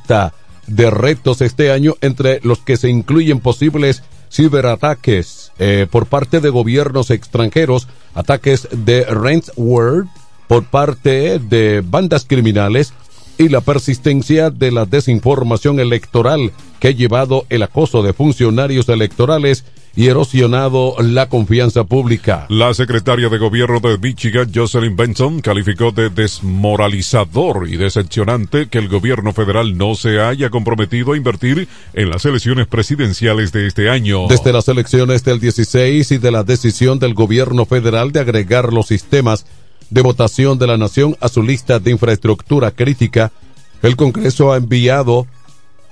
de 0.68 0.90
retos 0.90 1.42
este 1.42 1.72
año 1.72 1.96
entre 2.02 2.40
los 2.44 2.60
que 2.60 2.78
se 2.78 2.90
incluyen 2.90 3.40
posibles 3.40 4.04
ciberataques 4.32 5.52
eh, 5.60 5.88
por 5.90 6.06
parte 6.06 6.40
de 6.40 6.50
gobiernos 6.50 7.10
extranjeros, 7.10 7.88
ataques 8.14 8.68
de 8.72 9.04
ransomware 9.06 10.06
por 10.48 10.66
parte 10.66 11.40
de 11.40 11.84
bandas 11.86 12.26
criminales, 12.28 12.94
y 13.40 13.48
la 13.48 13.62
persistencia 13.62 14.50
de 14.50 14.70
la 14.70 14.86
desinformación 14.86 15.80
electoral 15.80 16.52
que 16.80 16.90
ha 16.90 16.92
llevado 16.92 17.46
el 17.50 17.64
acoso 17.64 18.04
de 18.04 18.12
funcionarios 18.12 18.90
electorales 18.90 19.64
y 19.96 20.08
erosionado 20.08 20.96
la 21.00 21.30
confianza 21.30 21.84
pública. 21.84 22.46
La 22.50 22.74
secretaria 22.74 23.30
de 23.30 23.38
gobierno 23.38 23.80
de 23.80 23.98
Michigan, 23.98 24.52
Jocelyn 24.54 24.96
Benson, 24.96 25.42
calificó 25.42 25.92
de 25.92 26.10
desmoralizador 26.10 27.68
y 27.68 27.78
decepcionante 27.78 28.68
que 28.70 28.78
el 28.78 28.88
gobierno 28.88 29.34
federal 29.34 29.78
no 29.78 29.96
se 29.96 30.20
haya 30.20 30.50
comprometido 30.50 31.14
a 31.14 31.18
invertir 31.18 31.68
en 31.94 32.10
las 32.10 32.26
elecciones 32.26 32.68
presidenciales 32.68 33.52
de 33.52 33.68
este 33.68 33.90
año. 33.90 34.28
Desde 34.28 34.54
las 34.54 34.68
elecciones 34.68 35.24
del 35.24 35.40
16 35.40 36.12
y 36.12 36.18
de 36.18 36.32
la 36.32 36.44
decisión 36.44 37.00
del 37.00 37.14
gobierno 37.14 37.66
federal 37.66 38.12
de 38.12 38.20
agregar 38.20 38.72
los 38.74 38.88
sistemas 38.88 39.46
de 39.90 40.02
votación 40.02 40.60
de 40.60 40.68
la 40.68 40.78
nación 40.78 41.18
a 41.20 41.30
su 41.30 41.42
lista 41.42 41.80
de 41.80 41.92
infraestructura 41.92 42.72
crítica, 42.72 43.32
el 43.82 43.96
Congreso 43.96 44.54
ha 44.54 44.58
enviado 44.58 45.26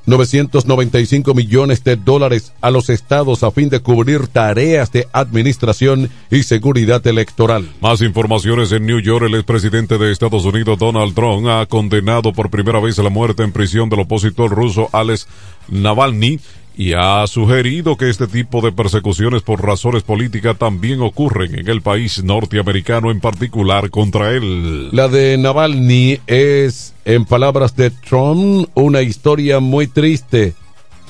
995 0.08 1.34
millones 1.34 1.84
de 1.84 1.98
dólares 1.98 2.54
a 2.62 2.72
los 2.72 2.90
estados 2.90 3.44
a 3.44 3.52
fin 3.52 3.70
de 3.70 3.82
cubrir 3.82 4.28
tareas 4.28 4.92
de 4.92 5.06
administración 5.12 6.10
y 6.32 6.44
seguridad 6.44 7.06
electoral. 7.06 7.70
Más 7.82 8.02
informaciones 8.02 8.72
en 8.72 8.86
New 8.86 9.02
York. 9.02 9.26
El 9.26 9.36
expresidente 9.36 9.98
de 9.98 10.12
Estados 10.12 10.46
Unidos, 10.46 10.80
Donald 10.80 11.14
Trump, 11.14 11.46
ha 11.48 11.66
condenado 11.66 12.32
por 12.32 12.50
primera 12.50 12.80
vez 12.80 12.98
la 12.98 13.10
muerte 13.10 13.44
en 13.44 13.52
prisión 13.52 13.90
del 13.90 14.00
opositor 14.00 14.50
ruso 14.50 14.90
Alex 14.94 15.28
Navalny 15.68 16.40
y 16.78 16.94
ha 16.94 17.26
sugerido 17.26 17.98
que 17.98 18.08
este 18.08 18.28
tipo 18.28 18.62
de 18.62 18.72
persecuciones 18.72 19.42
por 19.42 19.66
razones 19.66 20.04
políticas 20.04 20.56
también 20.60 21.02
ocurren 21.02 21.58
en 21.58 21.68
el 21.68 21.82
país 21.82 22.24
norteamericano, 22.24 23.10
en 23.10 23.20
particular 23.20 23.90
contra 23.90 24.30
él. 24.30 24.90
La 24.92 25.08
de 25.08 25.40
Navalny 25.40 26.20
es, 26.28 26.94
en 27.04 27.26
palabras 27.26 27.76
de 27.76 27.90
Trump, 27.90 28.70
una 28.76 29.02
historia 29.02 29.60
muy 29.60 29.88
triste. 29.88 30.54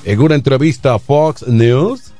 En 0.04 0.20
una 0.20 0.36
entrevista 0.36 0.94
a 0.94 0.98
Fox 0.98 1.46
News, 1.46 2.12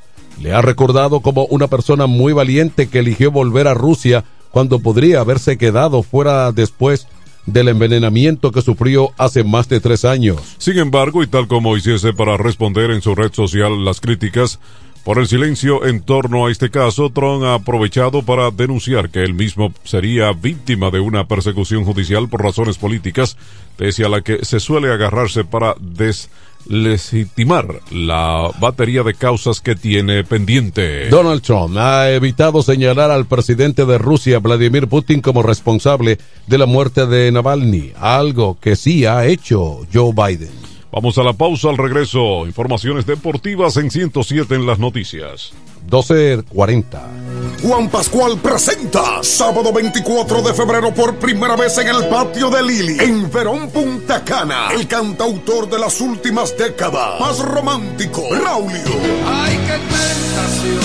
le 0.42 0.52
ha 0.52 0.60
recordado 0.60 1.20
como 1.20 1.46
una 1.46 1.68
persona 1.68 2.06
muy 2.06 2.34
valiente 2.34 2.88
que 2.88 2.98
eligió 2.98 3.30
volver 3.30 3.66
a 3.66 3.72
Rusia 3.72 4.24
cuando 4.50 4.80
podría 4.80 5.20
haberse 5.20 5.56
quedado 5.56 6.02
fuera 6.02 6.52
después 6.52 7.06
del 7.52 7.68
envenenamiento 7.68 8.52
que 8.52 8.62
sufrió 8.62 9.10
hace 9.18 9.44
más 9.44 9.68
de 9.68 9.80
tres 9.80 10.04
años. 10.04 10.36
Sin 10.58 10.78
embargo, 10.78 11.22
y 11.22 11.26
tal 11.26 11.48
como 11.48 11.76
hiciese 11.76 12.12
para 12.12 12.36
responder 12.36 12.90
en 12.90 13.02
su 13.02 13.14
red 13.14 13.32
social 13.32 13.84
las 13.84 14.00
críticas, 14.00 14.58
por 15.04 15.18
el 15.18 15.26
silencio 15.26 15.86
en 15.86 16.02
torno 16.02 16.46
a 16.46 16.50
este 16.50 16.70
caso, 16.70 17.08
Trump 17.08 17.42
ha 17.44 17.54
aprovechado 17.54 18.22
para 18.22 18.50
denunciar 18.50 19.08
que 19.08 19.24
él 19.24 19.32
mismo 19.32 19.72
sería 19.82 20.32
víctima 20.32 20.90
de 20.90 21.00
una 21.00 21.26
persecución 21.26 21.84
judicial 21.84 22.28
por 22.28 22.42
razones 22.42 22.76
políticas, 22.76 23.38
pese 23.78 24.04
a 24.04 24.10
la 24.10 24.20
que 24.20 24.44
se 24.44 24.60
suele 24.60 24.92
agarrarse 24.92 25.44
para 25.44 25.74
des 25.80 26.28
legitimar 26.68 27.80
la 27.90 28.50
batería 28.60 29.02
de 29.02 29.14
causas 29.14 29.60
que 29.60 29.74
tiene 29.74 30.24
pendiente. 30.24 31.08
Donald 31.08 31.42
Trump 31.42 31.76
ha 31.76 32.10
evitado 32.10 32.62
señalar 32.62 33.10
al 33.10 33.26
presidente 33.26 33.86
de 33.86 33.98
Rusia, 33.98 34.38
Vladimir 34.38 34.88
Putin, 34.88 35.20
como 35.20 35.42
responsable 35.42 36.18
de 36.46 36.58
la 36.58 36.66
muerte 36.66 37.06
de 37.06 37.32
Navalny, 37.32 37.92
algo 37.98 38.58
que 38.60 38.76
sí 38.76 39.06
ha 39.06 39.26
hecho 39.26 39.86
Joe 39.92 40.12
Biden. 40.12 40.68
Vamos 40.90 41.18
a 41.18 41.22
la 41.22 41.34
pausa 41.34 41.68
al 41.68 41.76
regreso. 41.76 42.46
Informaciones 42.46 43.04
deportivas 43.06 43.76
en 43.76 43.90
107 43.90 44.54
en 44.54 44.66
las 44.66 44.78
noticias. 44.78 45.52
12.40. 45.88 47.28
Juan 47.62 47.88
Pascual 47.88 48.38
presenta 48.38 49.22
sábado 49.22 49.72
24 49.72 50.42
de 50.42 50.54
febrero 50.54 50.94
por 50.94 51.16
primera 51.16 51.56
vez 51.56 51.76
en 51.78 51.88
el 51.88 52.06
patio 52.06 52.50
de 52.50 52.62
Lili, 52.62 52.96
en 53.00 53.30
Verón 53.30 53.68
Punta 53.70 54.22
Cana, 54.24 54.68
el 54.72 54.86
cantautor 54.86 55.68
de 55.68 55.78
las 55.78 56.00
últimas 56.00 56.56
décadas, 56.56 57.18
más 57.18 57.40
romántico, 57.40 58.22
Raulio. 58.30 58.80
Ay, 59.26 59.58
qué 59.66 59.78
tentación, 59.88 60.80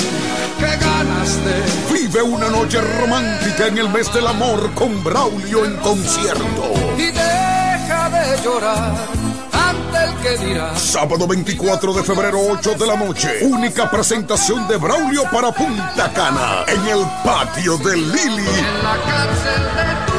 qué 0.60 0.84
ganas 0.84 1.45
de. 1.45 1.93
Vive 1.93 2.24
una 2.24 2.49
noche 2.49 2.82
romántica 2.82 3.68
en 3.68 3.78
el 3.78 3.89
mes 3.89 4.12
del 4.14 4.26
amor 4.26 4.72
con 4.74 5.04
Braulio 5.04 5.66
en 5.66 5.76
concierto. 5.78 6.74
Y 6.97 7.12
deja 7.12 8.10
de 8.10 8.43
llorar 8.43 9.22
Sábado 10.76 11.28
24 11.28 11.93
de 11.93 12.04
febrero, 12.04 12.39
8 12.39 12.76
de 12.76 12.88
la 12.88 12.95
noche. 12.95 13.39
Única 13.41 13.89
presentación 13.89 14.68
de 14.68 14.78
Braulio 14.78 15.24
para 15.32 15.51
Punta 15.51 16.12
Cana. 16.14 16.66
En 16.68 16.88
el 16.88 17.04
patio 17.24 17.78
de 17.78 17.97
Lili. 17.97 18.47
En 18.47 18.84
la 18.84 18.97
cárcel 19.06 19.64
de 19.76 19.95
tu 20.06 20.14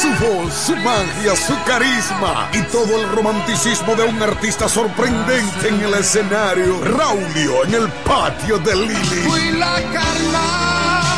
Su 0.00 0.08
voz, 0.24 0.52
su 0.54 0.76
magia, 0.76 1.36
su 1.36 1.54
carisma 1.64 2.50
y 2.52 2.62
todo 2.72 3.00
el 3.00 3.08
romanticismo 3.12 3.94
de 3.94 4.04
un 4.04 4.22
artista 4.22 4.68
sorprendente 4.68 5.68
en 5.68 5.80
el 5.80 5.94
escenario. 5.94 6.78
Braulio 6.80 7.64
en 7.64 7.74
el 7.74 7.88
patio 8.04 8.58
de 8.58 8.74
Lili. 8.74 9.22
Fui 9.28 9.52
la 9.52 9.76
carnada. 9.92 11.12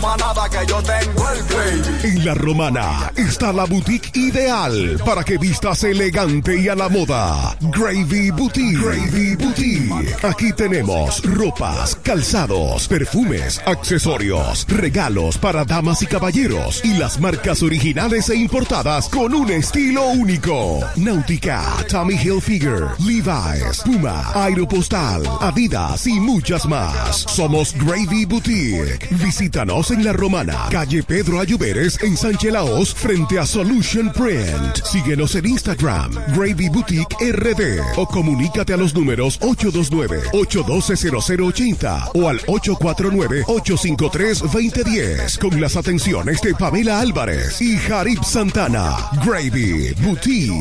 que 0.50 0.66
yo 0.66 0.82
tengo 0.82 1.30
el. 1.30 2.06
En 2.06 2.26
la 2.26 2.34
romana 2.34 3.12
está 3.18 3.52
la 3.52 3.66
boutique 3.66 4.16
ideal 4.16 4.98
para 5.06 5.24
que 5.24 5.38
vistas 5.38 5.84
elegante 5.84 6.58
y 6.58 6.70
a 6.70 6.76
la 6.76 6.88
moda. 6.88 7.58
Gravy 7.60 8.32
Boutique. 8.32 8.78
Gravy 8.78 9.36
Boutique. 9.36 10.16
Aquí 10.24 10.54
tenemos 10.54 11.22
ropas, 11.24 11.96
calzados, 12.02 12.88
perfumes, 12.88 13.62
accesorios, 13.66 14.66
regalos 14.70 15.38
para 15.38 15.66
damas 15.66 16.02
y 16.02 16.08
caballeros 16.08 16.84
y 16.86 16.94
las 16.94 17.20
marcas 17.20 17.62
originales 17.62 18.30
e 18.30 18.36
importadas 18.36 19.10
con 19.10 19.34
un 19.34 19.52
estilo 19.52 20.08
único. 20.08 20.80
Náutica, 20.96 21.64
Tommy 21.90 22.16
Hilfiger, 22.16 22.88
Levi's, 23.00 23.82
Puma, 23.84 24.32
Aeropostal, 24.34 25.24
Adidas 25.42 26.08
y 26.08 26.20
muchas 26.20 26.66
más. 26.66 27.26
Somos 27.28 27.74
Gravy 27.74 28.26
Boutique. 28.26 29.08
Visítanos 29.12 29.73
en 29.74 30.06
La 30.06 30.14
Romana, 30.14 30.68
calle 30.70 31.02
Pedro 31.02 31.40
Ayuberes, 31.40 31.98
en 32.04 32.16
Sánchez 32.16 32.54
Laos, 32.54 32.94
frente 32.94 33.40
a 33.40 33.46
Solution 33.46 34.14
Print. 34.14 34.86
Síguenos 34.86 35.34
en 35.34 35.48
Instagram, 35.48 36.14
Gravy 36.36 36.70
Boutique 36.70 37.16
RD, 37.20 37.82
o 37.98 38.08
comunícate 38.08 38.74
a 38.74 38.78
los 38.78 38.94
números 38.94 39.40
829-812-0080 39.42 42.12
o 42.14 42.30
al 42.30 42.40
849-853-2010 42.42 45.40
con 45.40 45.60
las 45.60 45.76
atenciones 45.76 46.40
de 46.42 46.54
Pamela 46.54 47.00
Álvarez 47.00 47.60
y 47.60 47.76
Jarib 47.78 48.24
Santana. 48.24 48.96
Gravy 49.26 49.92
Boutique. 50.04 50.54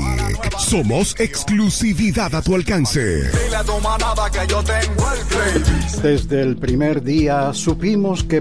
Somos 0.58 1.14
exclusividad 1.20 2.34
a 2.34 2.40
tu 2.40 2.54
alcance. 2.54 3.30
Desde 6.02 6.40
el 6.40 6.56
primer 6.56 7.02
día 7.02 7.52
supimos 7.52 8.24
que 8.24 8.40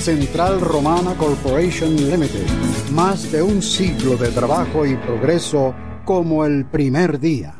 Central 0.00 0.62
Romana 0.62 1.14
Corporation 1.14 1.94
Limited. 1.94 2.46
Más 2.90 3.30
de 3.30 3.42
un 3.42 3.60
siglo 3.60 4.16
de 4.16 4.28
trabajo 4.28 4.86
y 4.86 4.96
progreso 4.96 5.74
como 6.06 6.46
el 6.46 6.64
primer 6.64 7.20
día. 7.20 7.59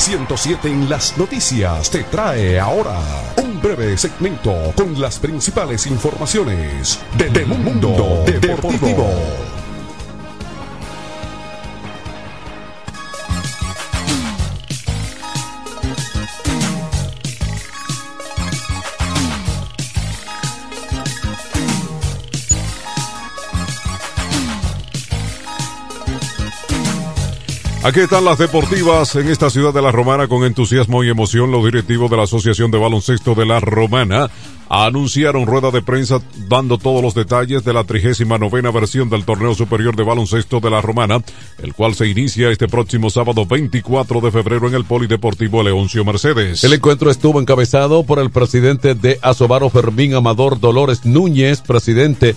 107 0.00 0.66
en 0.66 0.88
las 0.88 1.18
noticias 1.18 1.90
te 1.90 2.04
trae 2.04 2.58
ahora 2.58 2.98
un 3.36 3.60
breve 3.60 3.98
segmento 3.98 4.72
con 4.74 4.98
las 4.98 5.18
principales 5.18 5.86
informaciones 5.86 6.98
del 7.18 7.46
mundo 7.46 8.24
deportivo. 8.24 9.49
Aquí 27.90 27.98
están 27.98 28.24
las 28.24 28.38
deportivas 28.38 29.16
en 29.16 29.28
esta 29.28 29.50
ciudad 29.50 29.74
de 29.74 29.82
La 29.82 29.90
Romana 29.90 30.28
con 30.28 30.44
entusiasmo 30.44 31.02
y 31.02 31.08
emoción. 31.08 31.50
Los 31.50 31.64
directivos 31.64 32.08
de 32.08 32.18
la 32.18 32.22
Asociación 32.22 32.70
de 32.70 32.78
Baloncesto 32.78 33.34
de 33.34 33.44
La 33.44 33.58
Romana 33.58 34.30
anunciaron 34.68 35.44
rueda 35.44 35.72
de 35.72 35.82
prensa 35.82 36.20
dando 36.48 36.78
todos 36.78 37.02
los 37.02 37.14
detalles 37.14 37.64
de 37.64 37.72
la 37.72 37.82
trigésima 37.82 38.38
novena 38.38 38.70
versión 38.70 39.10
del 39.10 39.24
torneo 39.24 39.56
superior 39.56 39.96
de 39.96 40.04
baloncesto 40.04 40.60
de 40.60 40.70
La 40.70 40.80
Romana, 40.80 41.20
el 41.60 41.74
cual 41.74 41.96
se 41.96 42.06
inicia 42.06 42.50
este 42.50 42.68
próximo 42.68 43.10
sábado 43.10 43.44
24 43.44 44.20
de 44.20 44.30
febrero 44.30 44.68
en 44.68 44.76
el 44.76 44.84
Polideportivo 44.84 45.60
Leoncio 45.64 46.04
Mercedes. 46.04 46.62
El 46.62 46.74
encuentro 46.74 47.10
estuvo 47.10 47.40
encabezado 47.40 48.04
por 48.04 48.20
el 48.20 48.30
presidente 48.30 48.94
de 48.94 49.18
Asobaro 49.20 49.68
Fermín 49.68 50.14
Amador 50.14 50.60
Dolores 50.60 51.04
Núñez, 51.04 51.60
presidente 51.60 52.36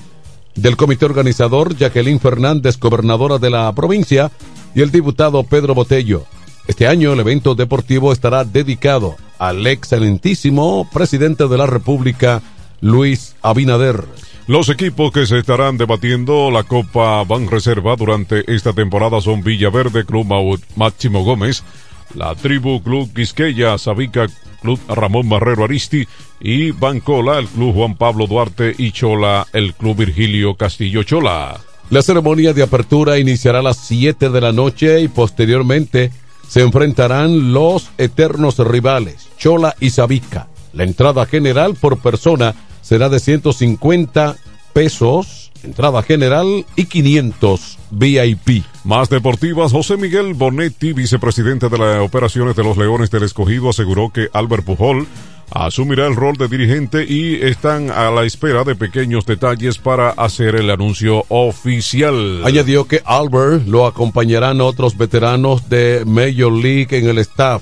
del 0.56 0.78
comité 0.78 1.06
organizador 1.06 1.76
Jacqueline 1.76 2.20
Fernández, 2.20 2.80
gobernadora 2.80 3.38
de 3.38 3.50
la 3.52 3.72
provincia, 3.74 4.32
y 4.76 4.82
el 4.82 4.92
diputado 4.92 5.44
Pedro 5.44 5.74
Botello. 5.74 6.24
Este 6.68 6.88
año 6.88 7.14
el 7.14 7.20
evento 7.20 7.56
deportivo 7.56 8.14
estará 8.14 8.46
dedicado 8.46 9.16
al 9.38 9.68
excelentísimo 9.68 10.88
presidente 10.94 11.48
de 11.48 11.58
la 11.58 11.66
República, 11.66 12.42
Luis 12.80 13.36
Abinader. 13.42 14.06
Los 14.48 14.70
equipos 14.70 15.12
que 15.12 15.26
se 15.26 15.40
estarán 15.40 15.78
debatiendo 15.78 16.52
la 16.52 16.64
Copa 16.64 17.24
Ban 17.24 17.50
Reserva 17.50 17.96
durante 17.96 18.44
esta 18.54 18.74
temporada 18.74 19.22
son 19.22 19.42
Villaverde, 19.42 20.06
Club 20.06 20.60
Máximo 20.76 21.24
Gómez, 21.24 21.64
la 22.14 22.36
Tribu 22.36 22.82
Club 22.82 23.14
Quisqueya, 23.14 23.78
Sabica 23.78 24.28
Club 24.62 24.80
Ramón 24.88 25.28
Marrero 25.28 25.64
Aristi 25.64 26.08
y 26.40 26.72
Bancola, 26.72 27.40
el 27.40 27.48
Club 27.48 27.74
Juan 27.74 27.96
Pablo 27.96 28.28
Duarte 28.28 28.74
y 28.78 28.92
Chola, 28.92 29.48
el 29.54 29.74
Club 29.74 29.98
Virgilio 29.98 30.56
Castillo 30.56 31.04
Chola. 31.04 31.60
La 31.90 32.02
ceremonia 32.02 32.54
de 32.54 32.64
apertura 32.64 33.20
iniciará 33.20 33.60
a 33.60 33.64
las 33.64 33.78
7 33.78 34.30
de 34.30 34.42
la 34.42 34.52
noche 34.52 35.02
y 35.02 35.08
posteriormente 35.08 36.12
se 36.48 36.62
enfrentarán 36.62 37.54
los 37.54 37.90
eternos 37.98 38.58
rivales, 38.60 39.30
Chola 39.38 39.76
y 39.80 39.90
Sabica. 39.90 40.48
La 40.74 40.84
entrada 40.84 41.26
general 41.26 41.76
por 41.76 42.00
persona 42.00 42.56
será 42.82 43.10
de 43.10 43.20
150 43.20 44.36
pesos, 44.74 45.52
entrada 45.64 46.02
general 46.04 46.66
y 46.76 46.86
500 46.86 47.78
VIP. 47.92 48.64
Más 48.84 49.10
deportivas, 49.10 49.72
José 49.72 49.98
Miguel 49.98 50.34
Bonetti, 50.34 50.94
vicepresidente 50.94 51.70
de 51.70 51.78
las 51.78 52.00
operaciones 52.00 52.56
de 52.56 52.64
los 52.64 52.78
Leones 52.78 53.12
del 53.12 53.24
Escogido, 53.24 53.70
aseguró 53.70 54.12
que 54.12 54.30
Albert 54.34 54.66
Pujol 54.66 55.08
asumirá 55.54 56.08
el 56.08 56.16
rol 56.16 56.36
de 56.36 56.48
dirigente 56.48 57.06
y 57.08 57.36
están 57.36 57.92
a 57.92 58.10
la 58.10 58.24
espera 58.24 58.64
de 58.64 58.76
pequeños 58.76 59.26
detalles 59.26 59.78
para 59.78 60.10
hacer 60.10 60.56
el 60.56 60.70
anuncio 60.72 61.26
oficial. 61.30 62.44
Añadió 62.44 62.88
que 62.88 63.02
Albert 63.06 63.68
lo 63.68 63.86
acompañarán 63.86 64.62
otros 64.62 64.98
veteranos 64.98 65.70
de 65.70 66.04
Major 66.06 66.52
League 66.52 66.98
en 66.98 67.08
el 67.08 67.20
staff. 67.20 67.62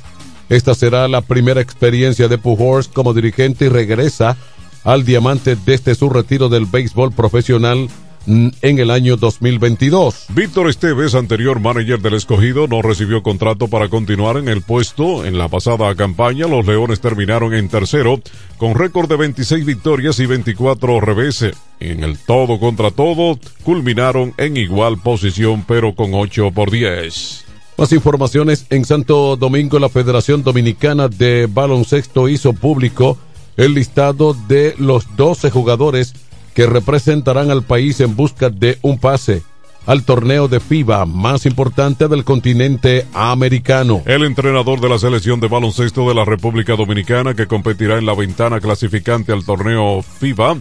Esta 0.50 0.74
será 0.74 1.08
la 1.08 1.22
primera 1.22 1.62
experiencia 1.62 2.28
de 2.28 2.38
Pujols 2.38 2.88
como 2.88 3.14
dirigente 3.14 3.66
y 3.66 3.70
regresa 3.70 4.38
al 4.84 5.06
diamante 5.06 5.58
desde 5.66 5.94
su 5.94 6.10
retiro 6.10 6.50
del 6.50 6.66
béisbol 6.66 7.12
profesional 7.12 7.90
en 8.28 8.80
el 8.80 8.92
año 8.92 9.18
2022. 9.18 10.26
Víctor 10.30 10.70
Esteves, 10.70 11.16
anterior 11.16 11.60
manager 11.60 12.00
del 12.00 12.14
escogido, 12.14 12.68
no 12.68 12.82
recibió 12.82 13.24
contrato 13.24 13.68
para 13.68 13.90
continuar 13.90 14.38
en 14.38 14.48
el 14.48 14.62
puesto. 14.62 15.26
En 15.26 15.38
la 15.38 15.48
pasada 15.48 15.96
campaña, 15.96 16.48
los 16.48 16.66
Leones 16.66 17.02
terminaron 17.02 17.54
en 17.54 17.70
tercero, 17.70 18.22
con 18.58 18.76
récord 18.76 19.10
de 19.10 19.18
26 19.18 19.66
victorias 19.66 20.20
y 20.20 20.26
24 20.26 21.00
reveses. 21.00 21.56
En 21.80 22.04
el 22.04 22.18
todo 22.20 22.60
contra 22.60 22.92
todo, 22.92 23.40
culminaron 23.64 24.34
en 24.38 24.58
igual 24.58 25.00
posición, 25.00 25.66
pero 25.68 25.96
con 25.96 26.14
8 26.14 26.52
por 26.52 26.70
10. 26.70 27.46
Más 27.78 27.92
informaciones 27.94 28.68
en 28.70 28.86
Santo 28.86 29.36
Domingo, 29.36 29.80
la 29.80 29.90
Federación 29.90 30.44
Dominicana 30.44 31.08
de 31.08 31.48
Baloncesto 31.52 32.30
hizo 32.30 32.54
público 32.54 33.18
el 33.58 33.74
listado 33.74 34.36
de 34.48 34.76
los 34.78 35.16
12 35.16 35.50
jugadores 35.50 36.14
que 36.54 36.66
representarán 36.66 37.52
al 37.52 37.64
país 37.64 38.00
en 38.00 38.16
busca 38.16 38.50
de 38.50 38.78
un 38.82 39.00
pase 39.00 39.44
al 39.86 40.04
torneo 40.04 40.48
de 40.48 40.60
FIBA 40.60 41.06
más 41.06 41.46
importante 41.46 42.08
del 42.08 42.24
continente 42.24 43.06
americano. 43.14 44.04
El 44.06 44.24
entrenador 44.24 44.80
de 44.80 44.90
la 44.90 45.00
selección 45.00 45.40
de 45.40 45.48
baloncesto 45.48 46.08
de 46.08 46.16
la 46.16 46.26
República 46.26 46.76
Dominicana 46.76 47.34
que 47.34 47.48
competirá 47.48 47.98
en 47.98 48.06
la 48.06 48.14
ventana 48.14 48.60
clasificante 48.60 49.32
al 49.32 49.44
torneo 49.44 50.02
FIBA 50.02 50.58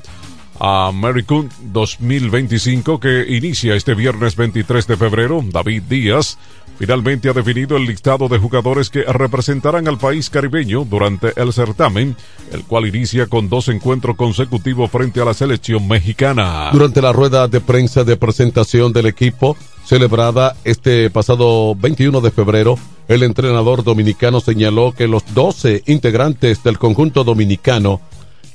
American 0.61 1.49
2025 1.73 3.01
que 3.01 3.25
inicia 3.29 3.75
este 3.75 3.95
viernes 3.95 4.37
23 4.37 4.87
de 4.87 4.97
febrero, 4.97 5.43
David 5.43 5.83
Díaz 5.89 6.37
finalmente 6.81 7.29
ha 7.29 7.35
definido 7.35 7.77
el 7.77 7.85
listado 7.85 8.29
de 8.29 8.39
jugadores 8.39 8.89
que 8.89 9.03
representarán 9.03 9.87
al 9.87 9.99
país 9.99 10.31
caribeño 10.31 10.87
durante 10.87 11.39
el 11.41 11.53
certamen, 11.53 12.17
el 12.53 12.65
cual 12.65 12.87
inicia 12.87 13.27
con 13.27 13.51
dos 13.51 13.69
encuentros 13.69 14.17
consecutivos 14.17 14.91
frente 14.91 15.21
a 15.21 15.27
la 15.27 15.35
selección 15.35 15.87
mexicana. 15.87 16.71
Durante 16.73 17.03
la 17.03 17.13
rueda 17.13 17.49
de 17.49 17.61
prensa 17.61 18.03
de 18.05 18.17
presentación 18.17 18.95
del 18.95 19.07
equipo, 19.07 19.59
celebrada 19.85 20.57
este 20.65 21.11
pasado 21.11 21.75
21 21.75 22.23
de 22.23 22.31
febrero, 22.31 22.79
el 23.09 23.25
entrenador 23.25 23.85
dominicano 23.85 24.41
señaló 24.41 24.93
que 24.93 25.07
los 25.07 25.23
12 25.35 25.83
integrantes 25.87 26.63
del 26.63 26.79
conjunto 26.79 27.25
dominicano, 27.25 28.01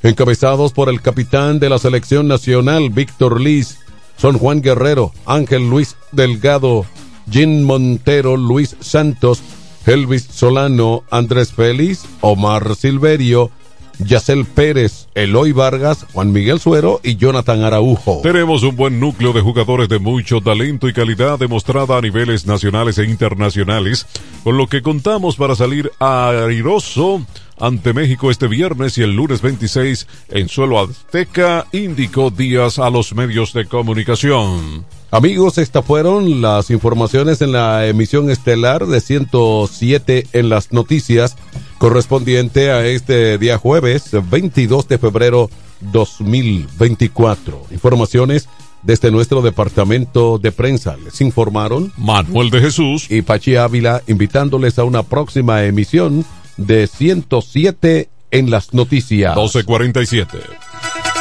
encabezados 0.05 0.71
por 0.71 0.89
el 0.89 1.01
capitán 1.01 1.59
de 1.59 1.69
la 1.69 1.79
selección 1.79 2.27
nacional, 2.27 2.89
Víctor 2.91 3.41
Liz, 3.41 3.79
son 4.17 4.37
Juan 4.37 4.61
Guerrero, 4.61 5.11
Ángel 5.25 5.69
Luis 5.69 5.95
Delgado, 6.11 6.85
Jim 7.29 7.63
Montero, 7.63 8.37
Luis 8.37 8.75
Santos, 8.79 9.41
Elvis 9.85 10.23
Solano, 10.23 11.03
Andrés 11.09 11.51
Félix, 11.51 12.05
Omar 12.21 12.75
Silverio, 12.75 13.51
Yacel 13.99 14.45
Pérez, 14.45 15.07
Eloy 15.15 15.51
Vargas, 15.53 16.05
Juan 16.13 16.31
Miguel 16.31 16.59
Suero 16.59 16.99
y 17.03 17.15
Jonathan 17.15 17.63
Araujo. 17.63 18.19
Tenemos 18.21 18.63
un 18.63 18.75
buen 18.75 18.99
núcleo 18.99 19.33
de 19.33 19.41
jugadores 19.41 19.89
de 19.89 19.99
mucho 19.99 20.41
talento 20.41 20.87
y 20.87 20.93
calidad 20.93 21.39
demostrada 21.39 21.97
a 21.97 22.01
niveles 22.01 22.45
nacionales 22.45 22.97
e 22.97 23.05
internacionales, 23.05 24.05
con 24.43 24.57
lo 24.57 24.67
que 24.67 24.81
contamos 24.81 25.35
para 25.35 25.55
salir 25.55 25.91
airoso 25.99 27.25
ante 27.59 27.93
México 27.93 28.31
este 28.31 28.47
viernes 28.47 28.97
y 28.97 29.03
el 29.03 29.15
lunes 29.15 29.41
26 29.41 30.07
en 30.29 30.49
suelo 30.49 30.79
azteca, 30.79 31.67
indicó 31.71 32.29
Díaz 32.29 32.79
a 32.79 32.89
los 32.89 33.13
medios 33.15 33.53
de 33.53 33.65
comunicación. 33.65 34.85
Amigos, 35.11 35.57
estas 35.57 35.85
fueron 35.85 36.41
las 36.41 36.69
informaciones 36.69 37.41
en 37.41 37.53
la 37.53 37.87
emisión 37.87 38.29
estelar 38.29 38.85
de 38.85 38.99
107 38.99 40.27
en 40.33 40.49
las 40.49 40.73
noticias 40.73 41.37
correspondiente 41.77 42.71
a 42.71 42.85
este 42.85 43.37
día 43.37 43.57
jueves 43.57 44.09
22 44.11 44.87
de 44.87 44.97
febrero 44.97 45.49
2024. 45.79 47.67
Informaciones 47.71 48.49
desde 48.83 49.11
nuestro 49.11 49.41
departamento 49.41 50.37
de 50.37 50.51
prensa. 50.51 50.95
Les 50.97 51.21
informaron 51.21 51.91
Manuel 51.97 52.49
de 52.49 52.61
Jesús 52.61 53.09
y 53.09 53.21
Pachi 53.21 53.55
Ávila 53.55 54.01
invitándoles 54.07 54.77
a 54.79 54.83
una 54.83 55.03
próxima 55.03 55.63
emisión 55.63 56.25
de 56.57 56.87
107 56.87 58.09
en 58.31 58.49
las 58.49 58.73
noticias. 58.73 59.35
1247. 59.35 60.39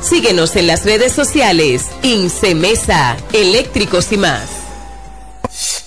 Síguenos 0.00 0.56
en 0.56 0.66
las 0.66 0.84
redes 0.84 1.12
sociales. 1.12 1.86
Incemesa, 2.02 3.16
eléctricos 3.32 4.12
y 4.12 4.16
más. 4.16 4.57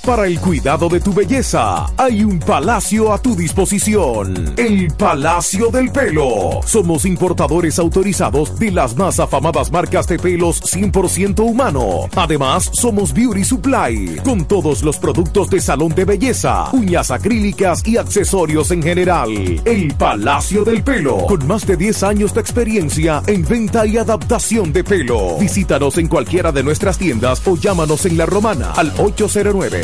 Para 0.05 0.25
el 0.25 0.39
cuidado 0.39 0.89
de 0.89 0.99
tu 0.99 1.13
belleza, 1.13 1.85
hay 1.95 2.23
un 2.23 2.39
palacio 2.39 3.13
a 3.13 3.21
tu 3.21 3.35
disposición. 3.35 4.55
El 4.57 4.87
Palacio 4.95 5.67
del 5.67 5.91
Pelo. 5.91 6.59
Somos 6.65 7.05
importadores 7.05 7.77
autorizados 7.77 8.57
de 8.57 8.71
las 8.71 8.95
más 8.95 9.19
afamadas 9.19 9.71
marcas 9.71 10.07
de 10.07 10.17
pelos 10.17 10.59
100% 10.63 11.41
humano. 11.41 12.09
Además, 12.15 12.71
somos 12.73 13.13
Beauty 13.13 13.43
Supply, 13.43 14.21
con 14.23 14.45
todos 14.45 14.81
los 14.81 14.97
productos 14.97 15.51
de 15.51 15.61
salón 15.61 15.89
de 15.93 16.05
belleza, 16.05 16.71
uñas 16.73 17.11
acrílicas 17.11 17.85
y 17.85 17.97
accesorios 17.97 18.71
en 18.71 18.81
general. 18.81 19.29
El 19.65 19.93
Palacio 19.93 20.63
del 20.63 20.83
Pelo, 20.83 21.27
con 21.27 21.45
más 21.45 21.67
de 21.67 21.77
10 21.77 22.01
años 22.01 22.33
de 22.33 22.41
experiencia 22.41 23.21
en 23.27 23.45
venta 23.45 23.85
y 23.85 23.97
adaptación 23.97 24.73
de 24.73 24.83
pelo. 24.83 25.37
Visítanos 25.37 25.99
en 25.99 26.07
cualquiera 26.07 26.51
de 26.51 26.63
nuestras 26.63 26.97
tiendas 26.97 27.45
o 27.45 27.55
llámanos 27.55 28.07
en 28.07 28.17
La 28.17 28.25
Romana 28.25 28.71
al 28.71 28.91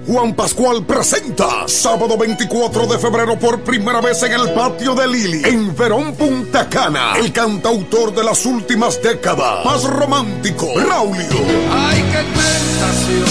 Juan 0.06 0.34
Pascual 0.34 0.84
presenta 0.84 1.66
sábado 1.66 2.16
24 2.16 2.86
de 2.86 2.98
febrero 2.98 3.38
por 3.38 3.60
primera 3.60 4.00
vez 4.00 4.22
en 4.22 4.32
el 4.32 4.52
patio 4.52 4.94
de 4.94 5.06
Lili, 5.06 5.42
en 5.44 5.76
Verón 5.76 6.14
Punta 6.14 6.68
Cana, 6.68 7.14
el 7.16 7.32
cantautor 7.32 8.14
de 8.14 8.24
las 8.24 8.46
últimas 8.46 9.02
décadas, 9.02 9.64
más 9.64 9.84
romántico, 9.84 10.68
Raulio. 10.76 11.26
Ay, 11.72 12.04
qué 12.12 12.22
tentación, 12.22 13.28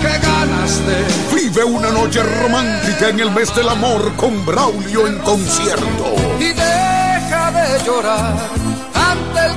qué 0.00 0.26
ganas 0.26 0.86
de. 0.86 1.36
Vive 1.36 1.64
una 1.64 1.90
noche 1.90 2.22
romántica 2.22 3.08
en 3.08 3.20
el 3.20 3.30
mes 3.30 3.54
del 3.54 3.68
amor 3.68 4.12
con 4.16 4.44
Braulio 4.44 5.06
en 5.06 5.18
concierto. 5.20 6.14
Y 6.40 6.48
deja 6.48 7.50
de 7.52 7.84
llorar 7.84 8.57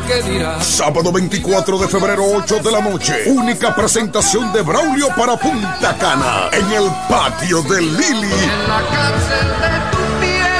que 0.08 0.22
dirá. 0.30 0.62
Sábado 0.62 1.12
24 1.12 1.78
de 1.78 1.88
febrero, 1.88 2.24
8 2.26 2.60
de 2.60 2.72
la 2.72 2.82
noche. 2.82 3.24
Única 3.28 3.76
presentación 3.76 4.52
de 4.54 4.62
Braulio 4.62 5.08
para 5.10 5.38
Punta 5.38 5.96
Cana 5.98 6.50
en 6.52 6.72
el 6.72 6.90
patio 7.10 7.62
de 7.64 7.82
Lili. 7.82 8.32
En 8.32 8.68
la 8.68 8.82
cárcel 8.92 9.48
de 9.62 9.74
tu 9.92 10.20
piel. 10.20 10.52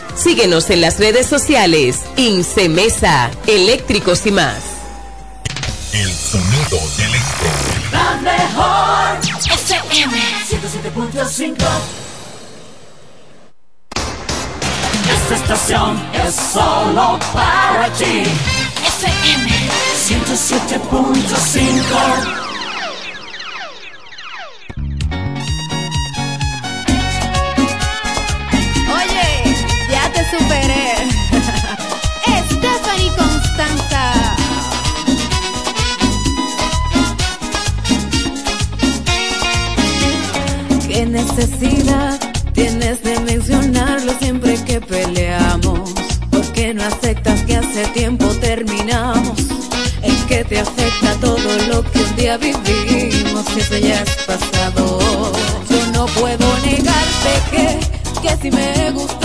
Síguenos 0.15 0.69
en 0.69 0.81
las 0.81 0.99
redes 0.99 1.25
sociales. 1.27 2.01
Incemesa, 2.17 3.31
eléctricos 3.47 4.25
y 4.25 4.31
más. 4.31 4.57
El 5.93 6.11
sonido 6.13 6.77
del 6.97 7.07
electro. 7.07 7.47
La 7.91 8.17
mejor 8.21 9.17
FM 9.51 10.17
107.5 10.49 11.55
Esta 15.09 15.35
estación 15.35 15.99
es 16.13 16.35
solo 16.35 17.19
para 17.33 17.89
ti 17.93 18.23
FM 18.85 19.49
107.5 20.07 22.40
superé. 30.31 30.93
Stephanie 32.49 33.11
Constanza. 33.17 34.13
¿Qué 40.87 41.05
necesidad 41.05 42.19
tienes 42.53 43.03
de 43.03 43.19
mencionarlo 43.21 44.13
siempre 44.19 44.55
que 44.63 44.79
peleamos? 44.79 45.93
¿Por 46.29 46.45
qué 46.53 46.73
no 46.73 46.83
aceptas 46.83 47.41
que 47.41 47.57
hace 47.57 47.85
tiempo 47.87 48.25
terminamos? 48.39 49.37
Es 50.01 50.17
que 50.29 50.43
te 50.45 50.59
afecta 50.59 51.13
todo 51.19 51.57
lo 51.69 51.83
que 51.91 51.99
un 51.99 52.15
día 52.15 52.37
vivimos, 52.37 53.45
que 53.53 53.59
eso 53.59 53.77
ya 53.77 54.01
es 54.01 54.15
pasado. 54.25 54.99
Yo 55.69 55.87
no 55.93 56.05
puedo 56.07 56.47
negarte 56.65 57.31
que, 57.51 57.79
que 58.21 58.37
si 58.41 58.51
me 58.51 58.91
gustó, 58.91 59.20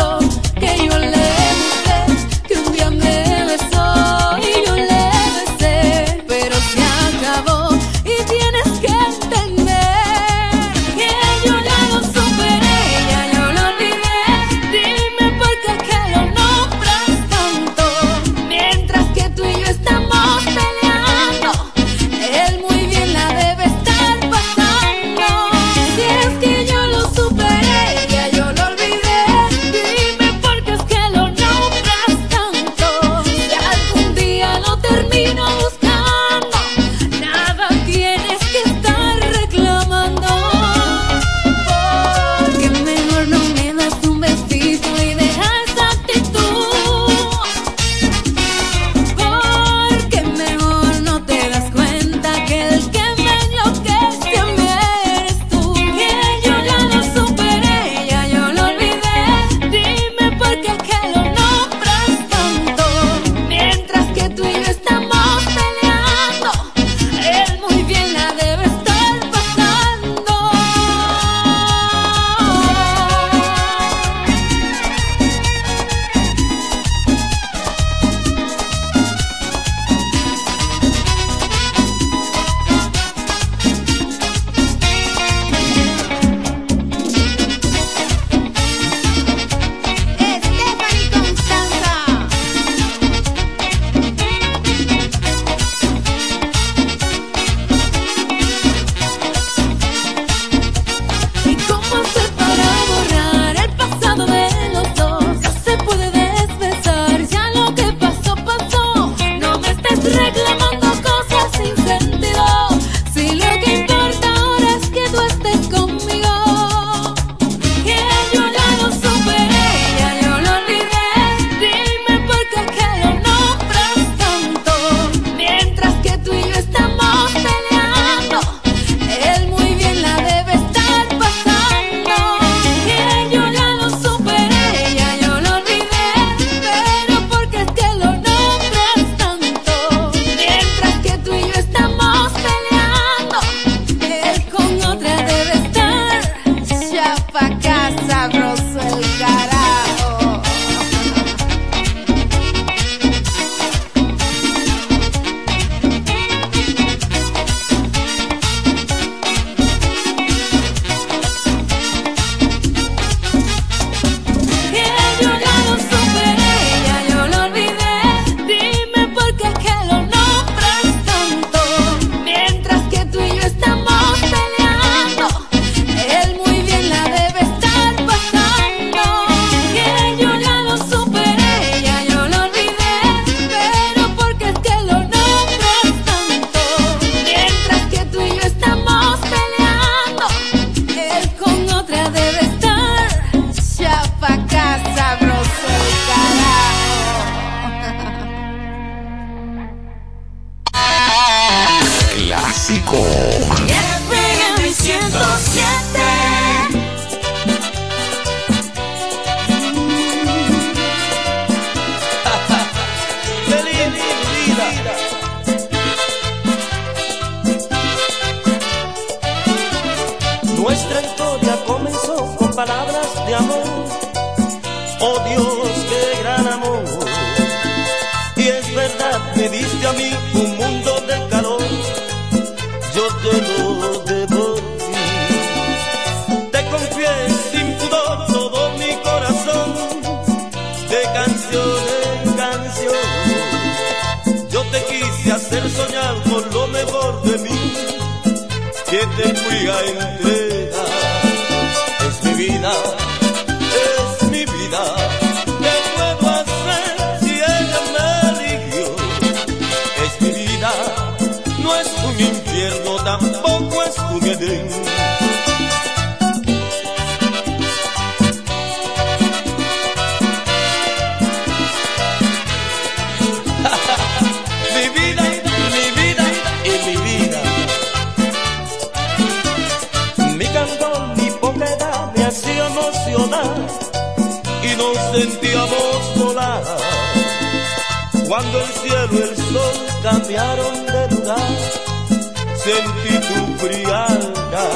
sentí 292.66 293.14
tu 293.28 293.40
frialdad. 293.58 294.72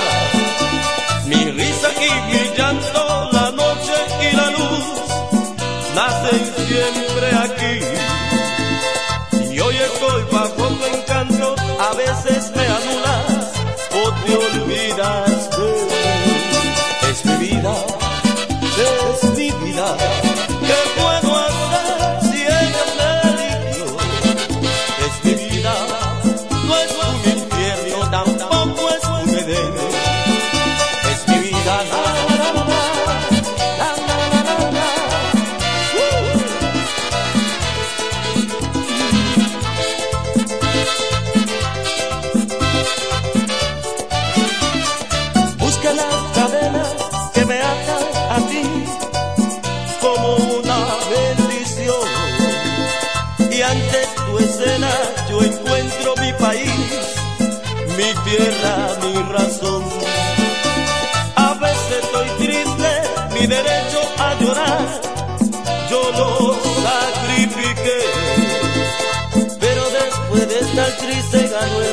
Mi 1.26 1.40
risa 1.58 1.88
y 2.06 2.12
mi 2.28 2.40
llanto, 2.56 3.30
la 3.32 3.50
noche 3.50 3.96
y 4.26 4.36
la 4.36 4.48
luz, 4.58 4.86
nacen 5.96 6.42
siempre 6.66 7.28
aquí. 7.46 8.19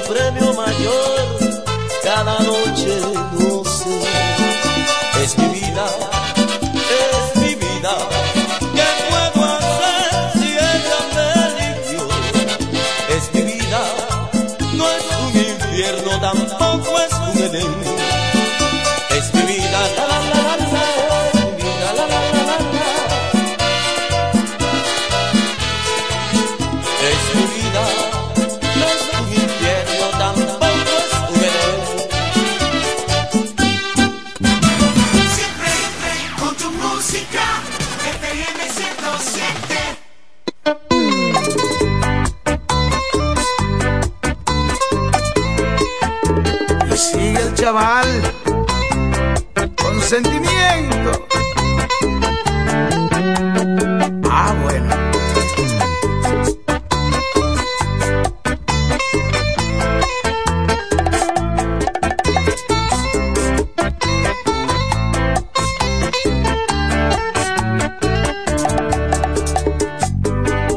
Premio 0.07 0.53
mayor 0.53 1.37
cada 2.03 2.39
noche 2.39 3.01
no 3.39 3.63
sé. 3.65 4.01
Es 5.23 5.37
mi 5.37 5.47
vida, 5.47 5.85
es 7.01 7.41
mi 7.41 7.55
vida. 7.55 7.93
¿Qué 8.75 8.87
puedo 9.09 9.45
hacer 9.45 10.31
si 10.33 10.49
ella 10.53 10.99
me 11.15 11.27
eligió? 11.47 12.07
Es 13.15 13.33
mi 13.33 13.41
vida, 13.41 13.81
no 14.73 14.85
es 14.89 15.05
un 15.25 15.33
infierno, 15.51 16.11
tampoco 16.21 16.99
es 16.99 17.13
un 17.13 17.43
Edén. 17.43 17.96
Chaval 47.55 48.07
con 49.81 50.01
sentimiento. 50.01 51.27
Ah, 54.29 54.55
bueno. 54.63 54.95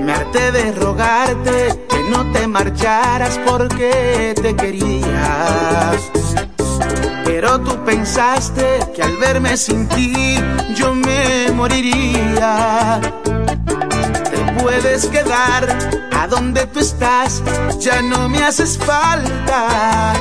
Me 0.01 0.13
harté 0.13 0.53
de 0.53 0.73
rogarte 0.73 1.87
que 1.89 2.03
no 2.11 2.31
te 2.33 2.47
marcharas 2.47 3.39
porque 3.47 4.35
te 4.41 4.57
querías. 4.57 6.20
Pero 7.51 7.65
tú 7.65 7.85
pensaste 7.85 8.79
que 8.95 9.03
al 9.03 9.17
verme 9.17 9.57
sin 9.57 9.89
ti 9.89 10.39
yo 10.77 10.95
me 10.95 11.51
moriría. 11.53 13.01
Te 13.25 14.63
puedes 14.63 15.07
quedar 15.07 15.67
a 16.17 16.29
donde 16.29 16.69
tú 16.69 16.79
estás, 16.79 17.43
ya 17.81 18.03
no 18.03 18.29
me 18.29 18.45
haces 18.45 18.79
falta. 18.79 20.13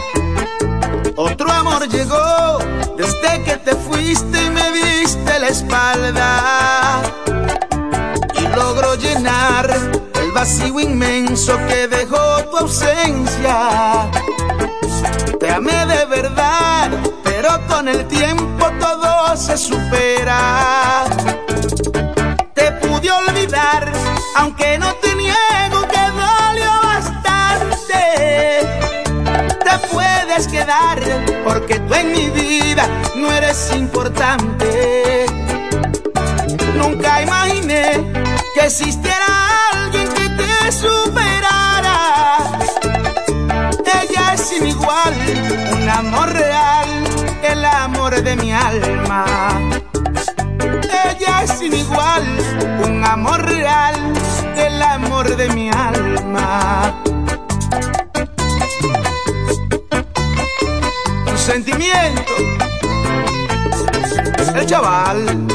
Otro 1.17 1.51
amor 1.51 1.87
llegó 1.87 2.57
desde 2.97 3.43
que 3.43 3.57
te 3.57 3.75
fuiste 3.75 4.45
y 4.45 4.49
me 4.49 4.71
diste 4.71 5.39
la 5.39 5.49
espalda. 5.49 7.01
Y 8.39 8.41
logro 8.55 8.95
llenar 8.95 9.69
el 10.15 10.31
vacío 10.31 10.79
inmenso 10.79 11.55
que 11.67 11.87
dejó 11.87 12.43
tu 12.49 12.57
ausencia. 12.57 14.09
Te 15.39 15.49
amé 15.49 15.85
de 15.85 16.05
el 17.89 18.05
tiempo 18.07 18.69
todo 18.79 19.35
se 19.35 19.57
supera. 19.57 21.05
Te 22.53 22.71
pude 22.73 23.11
olvidar, 23.11 23.91
aunque 24.35 24.77
no 24.77 24.93
te 24.95 25.15
niego 25.15 25.87
que 25.93 26.03
dolió 26.23 26.71
bastante. 26.83 28.01
Te 29.65 29.87
puedes 29.91 30.47
quedar, 30.47 30.99
porque 31.43 31.79
tú 31.79 31.93
en 31.95 32.11
mi 32.11 32.29
vida 32.29 32.87
no 33.15 33.31
eres 33.31 33.71
importante. 33.75 35.25
Nunca 36.75 37.21
imaginé 37.21 38.13
que 38.53 38.61
existiera 38.65 39.25
alguien 39.73 40.07
que 40.09 40.29
te 40.29 40.71
superara. 40.71 41.97
Ella 44.01 44.33
es 44.33 44.41
sin 44.41 44.67
igual 44.67 45.13
un 45.73 45.89
amor 45.89 46.31
real, 46.31 46.78
de 48.29 48.35
mi 48.35 48.51
alma. 48.51 49.25
Ella 50.83 51.43
es 51.43 51.51
sin 51.57 51.73
igual, 51.73 52.23
un 52.85 53.03
amor 53.03 53.43
real, 53.43 53.95
el 54.55 54.81
amor 54.81 55.35
de 55.35 55.49
mi 55.49 55.69
alma. 55.69 56.93
Un 61.25 61.37
sentimiento, 61.37 62.33
el 64.55 64.65
chaval. 64.67 65.48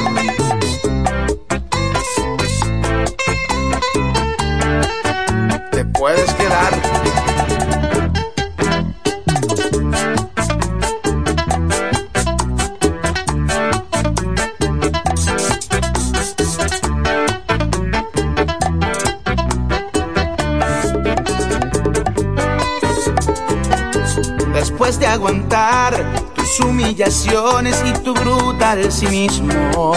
Aguantar 25.15 25.95
tus 26.35 26.59
humillaciones 26.59 27.81
y 27.87 27.93
tu 28.03 28.13
brutal 28.15 28.91
cinismo, 28.91 29.95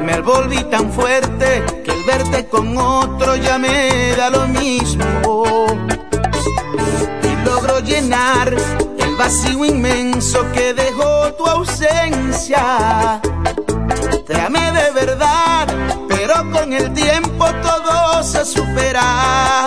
me 0.00 0.20
volví 0.20 0.64
tan 0.64 0.90
fuerte 0.90 1.62
que 1.84 1.92
el 1.92 2.04
verte 2.04 2.48
con 2.48 2.76
otro 2.76 3.36
ya 3.36 3.56
me 3.58 4.14
da 4.16 4.28
lo 4.30 4.48
mismo. 4.48 5.44
Y 7.22 7.46
logro 7.46 7.78
llenar 7.78 8.52
el 8.98 9.14
vacío 9.16 9.64
inmenso 9.64 10.44
que 10.52 10.74
dejó 10.74 11.32
tu 11.34 11.46
ausencia. 11.46 13.20
Te 14.26 14.40
amé 14.40 14.72
de 14.72 14.90
verdad, 14.90 15.68
pero 16.08 16.34
con 16.50 16.72
el 16.72 16.92
tiempo 16.92 17.46
todo 17.62 18.22
se 18.24 18.44
supera. 18.44 19.66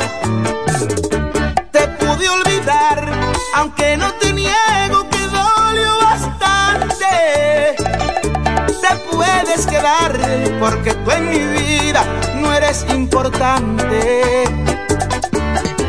Porque 10.60 10.94
tú 10.94 11.12
en 11.12 11.30
mi 11.30 11.40
vida 11.60 12.04
no 12.36 12.54
eres 12.54 12.86
importante. 12.90 14.44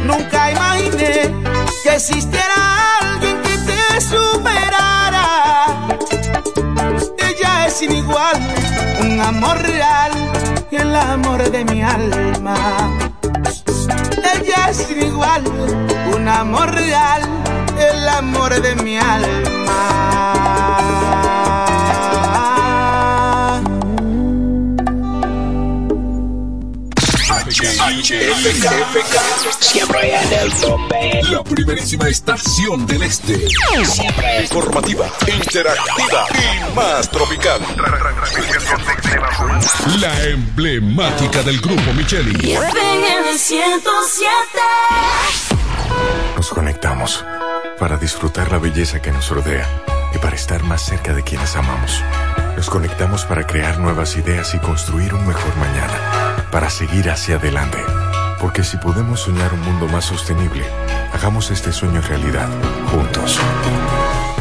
Nunca 0.05 0.51
imaginé 0.53 1.34
que 1.82 1.94
existiera 1.94 2.99
alguien 3.01 3.40
que 3.42 3.59
te 3.68 4.01
superara. 4.01 5.24
Ella 7.18 7.66
es 7.66 7.74
sin 7.74 7.92
igual, 7.92 8.36
un 9.03 9.20
amor 9.20 9.59
real 9.62 10.28
el 10.78 10.94
amor 10.94 11.51
de 11.51 11.64
mi 11.64 11.82
alma. 11.82 12.96
Ella 14.34 14.70
es 14.70 14.76
sin 14.76 15.03
igual, 15.03 15.42
un 16.14 16.28
amor 16.28 16.72
real, 16.72 17.22
el 17.78 18.09
amor 18.09 18.61
de 18.61 18.76
mi 18.76 18.96
alma. 18.99 20.49
HFK, 27.59 28.70
siempre 29.59 30.14
en 30.14 30.32
el 30.32 30.52
tope. 30.54 31.22
La 31.28 31.42
primerísima 31.42 32.09
estación 32.09 32.86
del 32.86 33.02
este. 33.02 33.48
Siempre 33.84 34.42
informativa, 34.42 35.11
interactiva 35.26 36.26
y 36.34 36.76
más 36.76 37.11
tropical. 37.11 37.61
La 40.00 40.24
emblemática 40.26 41.42
del 41.42 41.61
grupo 41.61 41.92
Micheli. 41.94 42.52
FM 42.52 43.36
107. 43.36 44.30
Nos 46.36 46.48
conectamos 46.50 47.24
para 47.80 47.96
disfrutar 47.96 48.52
la 48.52 48.59
belleza 48.59 49.02
que 49.02 49.11
nos 49.11 49.30
rodea 49.30 49.68
y 50.14 50.18
para 50.18 50.36
estar 50.36 50.62
más 50.62 50.82
cerca 50.82 51.12
de 51.12 51.24
quienes 51.24 51.56
amamos. 51.56 52.04
Nos 52.56 52.70
conectamos 52.70 53.24
para 53.24 53.46
crear 53.46 53.78
nuevas 53.78 54.16
ideas 54.16 54.54
y 54.54 54.59
construir 54.59 55.14
un 55.14 55.26
mejor 55.26 55.56
mañana, 55.56 56.28
para 56.51 56.70
seguir 56.70 57.11
hacia 57.11 57.36
adelante. 57.36 57.78
Porque 58.40 58.62
si 58.62 58.76
podemos 58.76 59.20
soñar 59.20 59.53
un 59.53 59.61
mundo 59.62 59.86
más 59.88 60.05
sostenible, 60.05 60.64
hagamos 61.12 61.51
este 61.51 61.72
sueño 61.72 62.01
realidad, 62.03 62.49
juntos. 62.92 63.38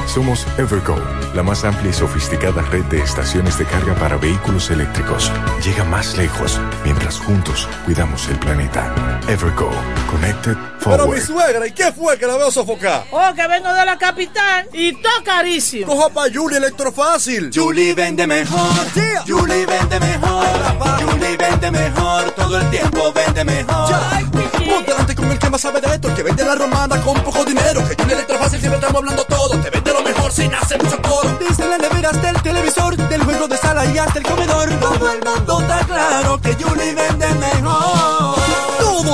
Somos 0.07 0.47
Evergo, 0.57 0.95
la 1.35 1.43
más 1.43 1.65
amplia 1.65 1.89
y 1.91 1.93
sofisticada 1.93 2.61
red 2.61 2.85
de 2.85 3.01
estaciones 3.01 3.57
de 3.57 3.65
carga 3.65 3.93
para 3.95 4.15
vehículos 4.15 4.69
eléctricos. 4.69 5.31
Llega 5.63 5.83
más 5.83 6.15
lejos 6.15 6.59
mientras 6.85 7.19
juntos 7.19 7.67
cuidamos 7.85 8.27
el 8.29 8.39
planeta. 8.39 9.19
Evergo, 9.27 9.69
Connected 10.09 10.53
Pero 10.55 10.79
Forward. 10.79 11.13
mi 11.13 11.21
suegra, 11.21 11.67
¿y 11.67 11.71
qué 11.71 11.91
fue 11.91 12.17
que 12.17 12.25
la 12.25 12.37
veo 12.37 12.49
sofocar? 12.49 13.03
Oh, 13.11 13.33
que 13.35 13.47
vengo 13.47 13.71
de 13.73 13.85
la 13.85 13.97
capital 13.97 14.69
y 14.71 14.93
todo 14.93 15.23
carísimo. 15.25 15.87
Coja 15.87 16.09
pa' 16.09 16.27
Julie 16.33 16.57
Electrofácil. 16.57 17.51
Julie 17.53 17.93
vende 17.93 18.25
mejor. 18.25 18.69
Julie 19.27 19.65
vende 19.65 19.99
mejor. 19.99 20.47
Julie 21.01 21.26
vende 21.49 21.71
mejor. 21.71 22.31
Todo 22.31 22.57
el 22.57 22.69
tiempo 22.69 23.13
vende 23.13 23.43
mejor. 23.45 23.89
Ponte 24.31 24.91
delante 24.91 25.15
con 25.15 25.31
el 25.31 25.39
que 25.39 25.49
más 25.49 25.61
sabe 25.61 25.81
de 25.81 25.87
esto, 25.87 26.07
el 26.09 26.15
que 26.15 26.23
vende 26.23 26.43
la 26.43 26.55
romana 26.55 27.01
con 27.01 27.19
poco 27.21 27.45
dinero. 27.45 27.81
Que 27.87 27.95
Julie 28.01 28.15
Electrofácil 28.15 28.59
siempre 28.59 28.79
estamos 28.79 28.99
hablando 28.99 29.23
todo. 29.23 29.57
Te 29.59 29.69
vende 29.69 29.93
lo 29.93 30.01
mejor 30.01 30.31
sin 30.31 30.53
hacer 30.53 30.81
mucho 30.83 31.01
coro. 31.01 31.37
Desde 31.39 31.67
la 31.67 31.77
nevera 31.77 32.09
hasta 32.09 32.29
el 32.29 32.41
televisor, 32.41 32.95
del 32.97 33.23
juego 33.23 33.47
de 33.47 33.57
sala 33.57 33.85
y 33.85 33.97
hasta 33.97 34.19
el 34.19 34.25
comedor. 34.25 34.69
Todo 34.79 35.11
el 35.11 35.19
mundo 35.23 35.61
está 35.61 35.79
claro 35.85 36.41
que 36.41 36.53
Julie 36.55 36.93
vende 36.93 37.27
mejor. 37.35 38.36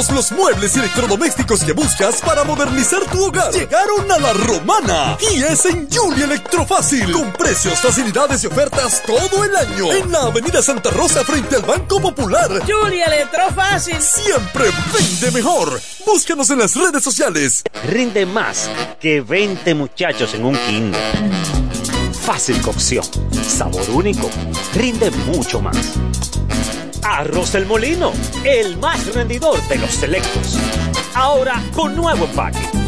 Todos 0.03 0.15
los 0.15 0.31
muebles 0.33 0.75
y 0.75 0.79
electrodomésticos 0.79 1.63
que 1.63 1.71
buscas 1.71 2.19
para 2.19 2.43
modernizar 2.43 3.05
tu 3.09 3.23
hogar 3.23 3.53
llegaron 3.53 4.11
a 4.11 4.19
la 4.19 4.33
romana. 4.33 5.17
Y 5.31 5.41
es 5.41 5.65
en 5.65 5.87
Julie 5.89 6.25
Electrofácil. 6.25 7.09
Con 7.13 7.31
precios, 7.31 7.79
facilidades 7.79 8.43
y 8.43 8.47
ofertas 8.47 9.01
todo 9.05 9.45
el 9.45 9.55
año. 9.55 9.93
En 9.93 10.11
la 10.11 10.23
avenida 10.23 10.61
Santa 10.61 10.89
Rosa 10.89 11.23
frente 11.23 11.55
al 11.55 11.61
Banco 11.61 12.01
Popular. 12.01 12.49
Julia 12.67 13.05
Electrofácil. 13.05 14.01
Siempre 14.01 14.65
vende 14.93 15.31
mejor. 15.31 15.79
Búscanos 16.05 16.49
en 16.49 16.59
las 16.59 16.75
redes 16.75 17.01
sociales. 17.01 17.63
Rinde 17.87 18.25
más 18.25 18.69
que 18.99 19.21
20 19.21 19.73
muchachos 19.73 20.33
en 20.33 20.43
un 20.43 20.57
kinder. 20.67 21.01
Fácil 22.25 22.61
cocción, 22.61 23.05
sabor 23.41 23.89
único, 23.89 24.29
rinde 24.73 25.11
mucho 25.11 25.61
más. 25.61 25.77
Arroz 27.05 27.53
El 27.55 27.65
Molino, 27.65 28.13
el 28.45 28.77
más 28.77 29.13
rendidor 29.13 29.61
de 29.67 29.77
los 29.77 29.91
selectos. 29.91 30.57
Ahora 31.13 31.61
con 31.73 31.95
nuevo 31.95 32.25
empaque. 32.25 32.82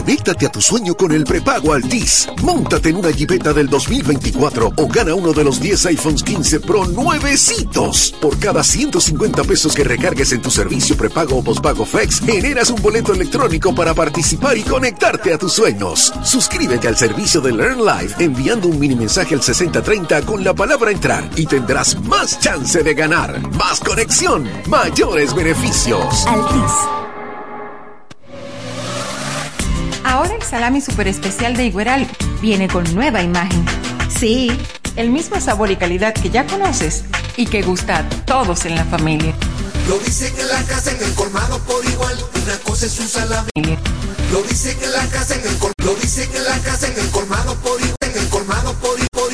Conéctate 0.00 0.46
a 0.46 0.48
tu 0.48 0.62
sueño 0.62 0.94
con 0.94 1.12
el 1.12 1.24
prepago 1.24 1.74
Altis. 1.74 2.26
Móntate 2.42 2.88
en 2.88 2.96
una 2.96 3.10
Jeepeta 3.10 3.52
del 3.52 3.68
2024 3.68 4.72
o 4.74 4.88
gana 4.88 5.14
uno 5.14 5.34
de 5.34 5.44
los 5.44 5.60
10 5.60 5.86
iPhones 5.86 6.22
15 6.22 6.60
Pro 6.60 6.86
nuevecitos. 6.86 8.14
Por 8.18 8.38
cada 8.38 8.64
150 8.64 9.44
pesos 9.44 9.74
que 9.74 9.84
recargues 9.84 10.32
en 10.32 10.40
tu 10.40 10.50
servicio 10.50 10.96
prepago 10.96 11.36
o 11.36 11.44
pospago 11.44 11.84
Flex, 11.84 12.20
generas 12.20 12.70
un 12.70 12.80
boleto 12.80 13.12
electrónico 13.12 13.74
para 13.74 13.92
participar 13.92 14.56
y 14.56 14.62
conectarte 14.62 15.34
a 15.34 15.38
tus 15.38 15.52
sueños. 15.52 16.14
Suscríbete 16.24 16.88
al 16.88 16.96
servicio 16.96 17.42
de 17.42 17.52
Learn 17.52 17.84
Live 17.84 18.14
enviando 18.20 18.68
un 18.68 18.80
mini 18.80 18.96
mensaje 18.96 19.34
al 19.34 19.42
6030 19.42 20.22
con 20.22 20.42
la 20.42 20.54
palabra 20.54 20.90
entrar 20.90 21.28
y 21.36 21.44
tendrás 21.44 22.00
más 22.04 22.40
chance 22.40 22.82
de 22.82 22.94
ganar. 22.94 23.38
Más 23.54 23.80
conexión, 23.80 24.48
mayores 24.66 25.34
beneficios. 25.34 26.26
Altis. 26.26 27.09
Ahora 30.04 30.34
el 30.34 30.42
salami 30.42 30.80
super 30.80 31.08
especial 31.08 31.56
de 31.56 31.66
Igueral 31.66 32.06
viene 32.40 32.68
con 32.68 32.94
nueva 32.94 33.22
imagen. 33.22 33.64
Sí, 34.08 34.50
el 34.96 35.10
mismo 35.10 35.40
sabor 35.40 35.70
y 35.70 35.76
calidad 35.76 36.14
que 36.14 36.30
ya 36.30 36.46
conoces 36.46 37.04
y 37.36 37.46
que 37.46 37.62
gusta 37.62 37.98
a 37.98 38.08
todos 38.24 38.64
en 38.64 38.74
la 38.74 38.84
familia. 38.84 39.34
Lo 39.88 39.98
dicen 39.98 40.32
en 40.38 40.48
la 40.48 40.62
casa, 40.64 40.90
en 40.92 41.02
el 41.02 41.14
colmado 41.14 41.58
por 41.60 41.84
igual, 41.84 42.16
una 42.42 42.56
cosa 42.58 42.86
es 42.86 42.98
un 43.00 43.08
salami. 43.08 43.50
Lo 44.32 44.42
dicen 44.42 44.76
en 44.82 44.92
la 44.92 45.06
casa, 45.08 45.34
en 45.34 45.40
el 45.40 45.58
colmado, 45.58 45.74
lo 45.84 45.94
dicen 45.94 46.30
en 46.34 46.44
la 46.44 46.58
casa, 46.60 46.86
en 46.86 46.98
el 46.98 47.10
colmado 47.10 47.54
por 47.56 47.80
igual, 47.80 47.96
en 48.00 48.18
el 48.18 48.28
colmado 48.28 48.72
por 48.74 48.98
igual. 48.98 49.30